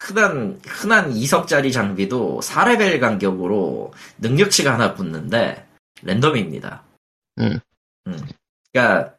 [0.00, 5.66] 흔한, 흔한 2성짜리 장비도 4레벨 간격으로 능력치가 하나 붙는데,
[6.02, 6.82] 랜덤입니다.
[7.38, 7.58] 음.
[8.06, 8.18] 음.
[8.72, 9.14] 그러니까,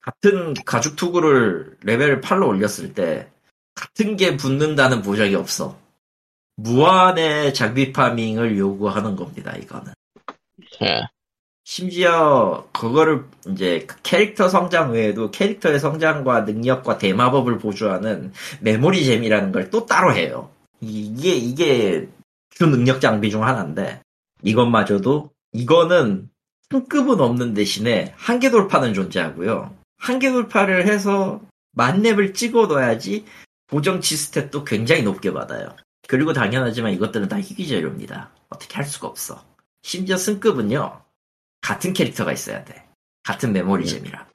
[0.00, 3.30] 같은 가죽 투구를 레벨 8로 올렸을 때,
[3.74, 5.78] 같은 게 붙는다는 보장이 없어.
[6.56, 9.92] 무한의 장비 파밍을 요구하는 겁니다, 이거는.
[10.82, 11.02] 예.
[11.70, 19.70] 심지어 그거를 이제 그 캐릭터 성장 외에도 캐릭터의 성장과 능력과 대마법을 보조하는 메모리 잼이라는 걸
[19.70, 20.50] 또 따로 해요.
[20.80, 22.08] 이게 이게
[22.50, 24.02] 주 능력 장비 중 하나인데
[24.42, 26.28] 이것마저도 이거는
[26.70, 29.72] 승급은 없는 대신에 한계 돌파는 존재하고요.
[29.96, 31.40] 한계 돌파를 해서
[31.70, 33.26] 만렙을 찍어 둬야지
[33.68, 35.76] 보정 지스탯도 굉장히 높게 받아요.
[36.08, 38.32] 그리고 당연하지만 이것들은 다 희귀 재료입니다.
[38.48, 39.44] 어떻게 할 수가 없어.
[39.82, 41.09] 심지어 승급은요.
[41.60, 42.84] 같은 캐릭터가 있어야 돼.
[43.22, 44.26] 같은 메모리잼이라.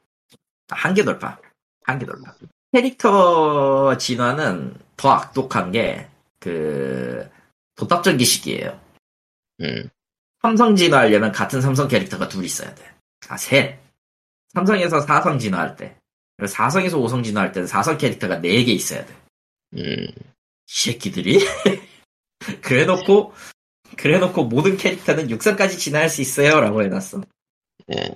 [0.69, 1.37] 한계 돌파.
[1.83, 2.33] 한계 돌파.
[2.71, 6.07] 캐릭터 진화는 더 악독한 게,
[6.39, 7.29] 그,
[7.75, 8.79] 도탑전기식이에요.
[9.61, 9.89] 음.
[10.41, 12.83] 삼성 진화하려면 같은 삼성 캐릭터가 둘 있어야 돼.
[13.29, 13.79] 아, 셋.
[14.53, 15.95] 삼성에서 사성 진화할 때.
[16.37, 19.13] 그리고 사성에서 오성 진화할 때는 사성 캐릭터가 네 개 있어야 돼.
[19.75, 20.07] 음.
[20.07, 20.13] 이
[20.67, 21.39] 새끼들이?
[22.61, 23.33] 그래 놓고,
[23.97, 26.59] 그래 놓고 모든 캐릭터는 육성까지 진화할 수 있어요.
[26.59, 27.21] 라고 해놨어.
[27.95, 28.15] 예.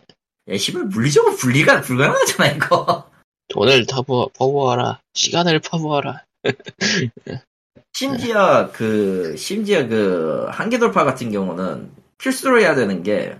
[0.50, 3.10] 야, 씨발, 물리적으로 분리가 불가능하잖아, 이거.
[3.50, 5.00] 돈을 터부, 퍼부어라.
[5.14, 6.24] 시간을 퍼부어라.
[7.94, 13.38] 심지어 그, 심지어 그, 한계 돌파 같은 경우는 필수로 해야 되는 게,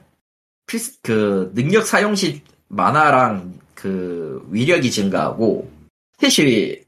[0.66, 5.72] 필수, 그, 능력 사용 시 만화랑 그, 위력이 증가하고,
[6.20, 6.84] 스탯이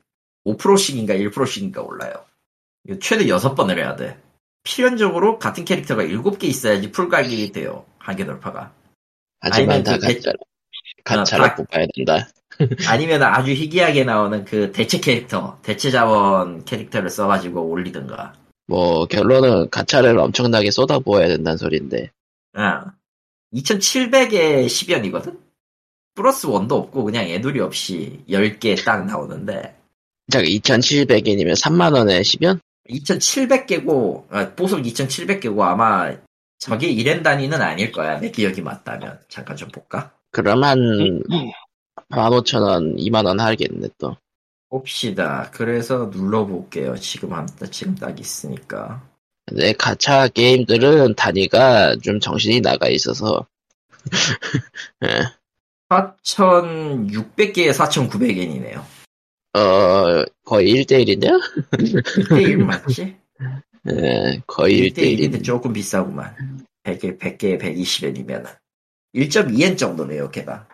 [0.45, 2.14] 5%씩인가 1%씩인가 올라요.
[2.99, 4.18] 최대 6번을 해야 돼.
[4.64, 7.86] 필연적으로 같은 캐릭터가 7개 있어야지 풀각이 돼요.
[7.97, 8.74] 한계 돌파가.
[9.39, 10.38] 하지만 다그 대- 가짜로.
[11.03, 12.30] 가짜로 다- 뽑아야 된다.
[12.88, 18.34] 아니면 아주 희귀하게 나오는 그 대체 캐릭터, 대체 자원 캐릭터를 써가지고 올리든가.
[18.68, 22.12] 뭐, 결론은 가차를 엄청나게 쏟아부어야 된다는 소린데.
[22.53, 22.86] 아,
[23.53, 25.39] 2700에 10연이거든?
[26.14, 29.76] 플러스 원도 없고 그냥 애들이 없이 10개 딱 나오는데,
[30.32, 32.59] 자, 2,700엔이면 3만원에 10연?
[32.89, 36.13] 2700개고, 아, 보석 2700개고 아마
[36.57, 38.19] 저게 1엔 단위는 아닐 거야.
[38.19, 39.19] 내 기억이 맞다면.
[39.29, 40.13] 잠깐 좀 볼까?
[40.63, 40.77] 한,
[42.09, 44.15] 15,000원, 2만원 하겠네, 또.
[44.69, 45.49] 봅시다.
[45.51, 46.95] 그래서 눌러볼게요.
[46.95, 49.01] 지금 한, 지금 딱 있으니까.
[49.45, 53.45] 근데 가차 게임들은 단위가 좀 정신이 나가 있어서.
[55.03, 55.23] 예.
[55.89, 59.01] 4,600개에 4,900엔이네요.
[59.54, 61.39] 어, 거의 1대1인데요?
[61.72, 63.18] 1대1 맞지?
[63.89, 65.43] 예, 거의 1대1인데 1대1인.
[65.43, 66.36] 조금 비싸구만.
[66.84, 68.45] 100개, 100개에 120엔이면.
[69.16, 70.66] 1.2엔 정도네요, 개당.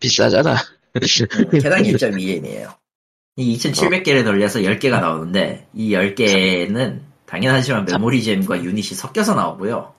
[0.00, 0.56] 비싸잖아.
[1.52, 2.74] 개당 1.2엔이에요.
[3.36, 9.94] 이 2,700개를 돌려서 10개가 나오는데, 이 10개는 당연하지만 메모리잼과 유닛이 섞여서 나오고요.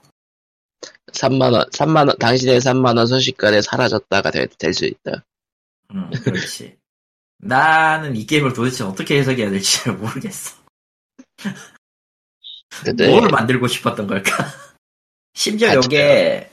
[1.12, 5.24] 3만원, 3만원, 당신의 3만원 순식간에 사라졌다가 될 수 있다.
[5.94, 6.78] 음, 그렇지.
[7.38, 10.56] 나는 이 게임을 도대체 어떻게 해석해야 될지 잘 모르겠어.
[12.84, 14.32] 근데, 뭘 만들고 싶었던 걸까?
[15.34, 16.50] 심지어 아, 요게,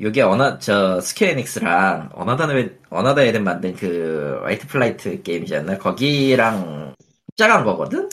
[0.00, 2.48] 요게 어나, 저, 스퀘어 에닉스랑 어나더,
[2.90, 5.78] 어나더 에덴 만든 그, 라이트 플라이어 게임이잖아.
[5.78, 6.94] 거기랑
[7.36, 8.08] 합작한 거거든?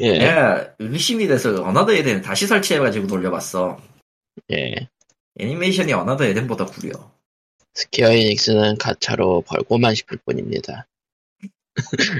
[0.00, 3.78] 예, 내가 의심이 돼서 어나더 에덴을 다시 설치해가지고 돌려봤어.
[4.52, 4.88] 예.
[5.38, 6.92] 애니메이션이 어나더 에덴보다 구려.
[7.74, 10.86] 스퀘어 에닉스는 가챠로 벌고만 싶을 뿐입니다.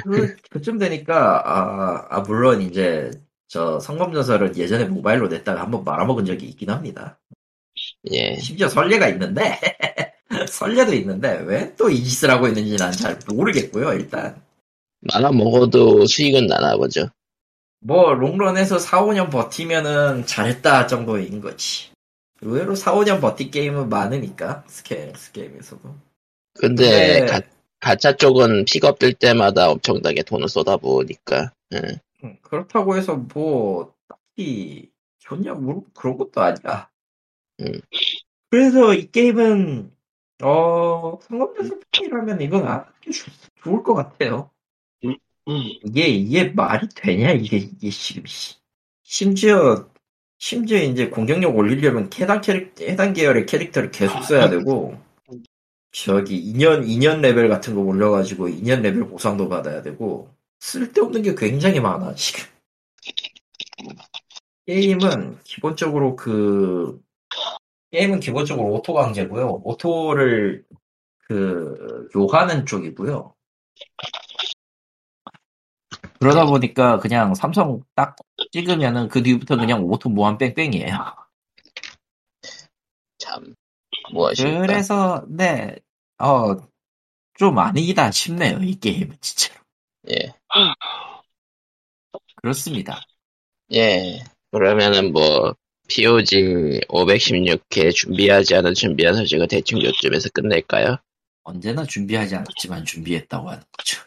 [0.04, 3.10] 그, 그쯤 되니까, 아, 아, 물론 이제,
[3.48, 7.18] 저 성검전설은 예전에 모바일로 냈다가 한번 말아먹은 적이 있긴 합니다.
[8.10, 8.36] 예.
[8.40, 9.58] 심지어 선례가 있는데,
[10.48, 14.42] 선례도 있는데, 왜 또 이 짓을 하고 있는지 난 잘 모르겠고요, 일단.
[15.00, 17.08] 말아먹어도 수익은 나나 보죠.
[17.80, 21.88] 뭐, 롱런에서 4, 5년 버티면은 잘했다 정도인 거지.
[22.42, 25.80] 의외로 4, 5년 버틴 게임은 많으니까, 스퀘어 에닉스 게임에서도.
[26.58, 27.40] 근데, 근데- 가,
[27.80, 31.52] 가챠 쪽은 픽업 될 때마다 엄청나게 돈을 쏟아부으니까.
[31.74, 32.00] 예.
[32.24, 36.90] 음, 그렇다고 해서 뭐, 딱히, 좋냐고, 그런 것도 아니야.
[37.60, 37.80] 음.
[38.50, 39.90] 그래서 이 게임은,
[40.42, 43.30] 어, 성검전설 팬이라면 이건 안 하는 게 좋-
[43.62, 44.50] 좋을 것 같아요.
[45.04, 45.14] 음.
[45.84, 48.56] 이게, 이게 말이 되냐, 이게, 이게 지금, 씨.
[49.02, 49.88] 심지어,
[50.38, 54.98] 심지어 이제 공격력 올리려면 해당 캐릭, 해당 계열의 캐릭터를 계속 써야 되고,
[55.92, 61.80] 저기 인연, 인연 레벨 같은 거 올려가지고 인연 레벨 보상도 받아야 되고, 쓸데없는 게 굉장히
[61.80, 62.44] 많아, 지금.
[64.66, 67.00] 게임은 기본적으로 그,
[67.90, 69.62] 게임은 기본적으로 오토 강제고요.
[69.64, 70.64] 오토를
[71.26, 73.34] 그, 요하는 쪽이고요.
[76.20, 78.14] 그러다 보니까 그냥 삼성 딱
[78.52, 81.29] 찍으면은 그 뒤부터 그냥 오토 무한 뺑뺑이에요.
[84.10, 84.60] 참, 무엇일까.
[84.60, 85.76] 그래서, 네,
[86.18, 86.56] 어,
[87.34, 89.60] 좀 아니다 싶네요, 이 게임은, 진짜로.
[90.10, 90.32] 예.
[92.36, 93.00] 그렇습니다.
[93.72, 94.22] 예.
[94.50, 95.54] 그러면은 뭐,
[95.88, 100.96] POG 516회 준비하지 않은 준비한 소식을 대충 요쯤에서 끝낼까요?
[101.42, 104.00] 언제나 준비하지 않았지만 준비했다고 하는 거죠.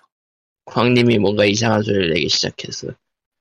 [0.65, 2.87] 황님이 뭔가 이상한 소리를 내기 시작했어.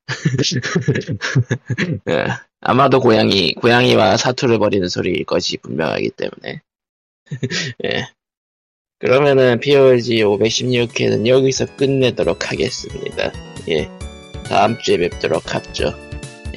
[2.09, 2.25] 예,
[2.61, 6.61] 아마도 고양이, 고양이와 사투를 벌이는 소리일 것이 분명하기 때문에.
[7.85, 8.07] 예.
[8.99, 13.31] 그러면은 POG 516회는 여기서 끝내도록 하겠습니다.
[13.69, 13.89] 예.
[14.47, 15.93] 다음 주에 뵙도록 하죠.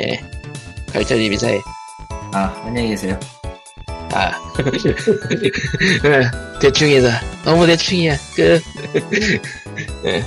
[0.00, 0.20] 예.
[0.92, 1.60] 갈차님 이사해.
[2.32, 3.18] 아, 안녕히 계세요.
[4.12, 4.32] 아.
[6.04, 6.30] 예,
[6.60, 7.20] 대충이다.
[7.44, 8.16] 너무 대충이야.
[8.34, 8.62] 끝.
[10.04, 10.24] 예.